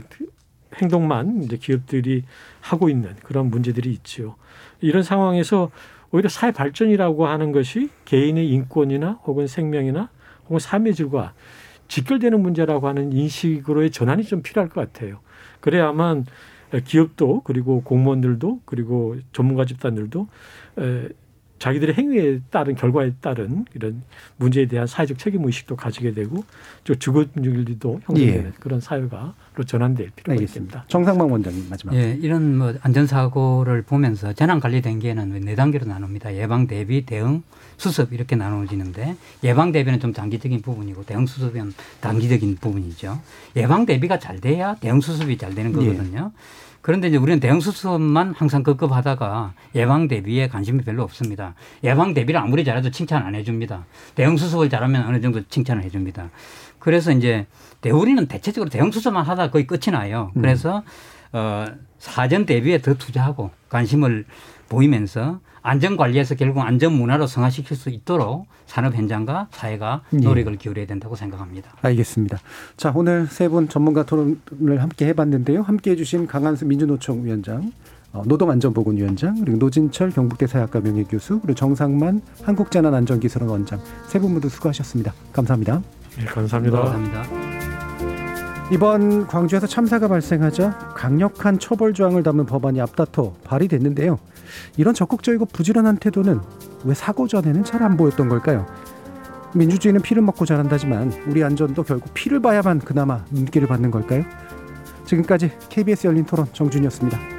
[0.82, 2.23] 행동만 이제 기업들이
[2.61, 4.36] 하고 있는 그런 문제들이 있죠.
[4.82, 5.71] 이런 상황에서
[6.11, 10.09] 오히려 사회 발전이라고 하는 것이 개인의 인권이나 혹은 생명이나
[10.45, 11.34] 혹은 삶의 질과
[11.88, 15.19] 직결되는 문제라고 하는 인식으로의 전환이 좀 필요할 것 같아요.
[15.59, 16.25] 그래야만
[16.86, 20.27] 기업도 그리고 공무원들도 그리고 전문가 집단들도
[21.60, 24.01] 자기들의 행위에 따른 결과에 따른 이런
[24.38, 26.43] 문제에 대한 사회적 책임 의식도 가지게 되고
[26.84, 28.51] 저 주거분들도 형성되는 예.
[28.60, 30.43] 그런 사회가로 전환될 필요가 알겠습니다.
[30.43, 30.86] 있습니다.
[30.88, 31.95] 정상만 원장님 마지막.
[31.95, 36.34] 예, 이런 뭐 안전사고를 보면서 재난 관리 단계는 네 단계로 나눕니다.
[36.36, 37.43] 예방, 대비, 대응,
[37.78, 43.20] 수습 이렇게 나눠지는데 예방 대비는 좀 장기적인 부분이고 대응 수습은 단기적인 부분이죠.
[43.57, 46.32] 예방 대비가 잘 돼야 대응 수습이 잘 되는 거거든요.
[46.34, 46.39] 예.
[46.82, 51.53] 그런데 이제 우리는 대응 수습만 항상 급급하다가 예방 대비에 관심이 별로 없습니다.
[51.84, 53.86] 예방 대비를 아무리 잘해도 칭찬 안 해줍니다.
[54.15, 56.30] 대응 수습을 잘하면 어느 정도 칭찬을 해줍니다.
[56.80, 57.45] 그래서 이제
[57.82, 60.32] 대우리는 대체적으로 대응 수습만 하다 거의 끝이 나요.
[60.36, 60.41] 음.
[60.41, 60.84] 그래서
[61.34, 61.65] 어
[61.97, 64.25] 사전 대비에 더 투자하고 관심을
[64.69, 65.39] 보이면서
[65.70, 70.17] 안전 관리에서 결국 안전 문화로 성화시킬 수 있도록 산업 현장과 사회가 예.
[70.17, 71.70] 노력을 기울여야 된다고 생각합니다.
[71.84, 72.39] 알겠습니다.
[72.76, 75.61] 자, 오늘 세 분 전문가 토론을 함께 해봤는데요.
[75.61, 77.72] 함께 해주신 강한수 민주노총 위원장,
[78.13, 85.13] 어, 노동안전보건위원장, 그리고 노진철 경북대 사학과 명예교수, 그리고 정상만 한국재난안전기술원 원장 세 분 모두 수고하셨습니다.
[85.34, 85.84] 감사합니다.
[86.18, 86.80] 네, 감사합니다.
[86.80, 87.23] 감사합니다.
[88.72, 94.18] 이번 광주에서 참사가 발생하자 강력한 처벌 조항을 담은 법안이 앞다퉈 발의됐는데요.
[94.77, 96.39] 이런 적극적이고 부지런한 태도는
[96.85, 98.65] 왜 사고 전에는 잘 안 보였던 걸까요?
[99.55, 104.23] 민주주의는 피를 먹고 자란다지만 우리 안전도 결국 피를 봐야만 그나마 눈길을 받는 걸까요?
[105.05, 107.39] 지금까지 KBS 열린 토론 정준이었습니다.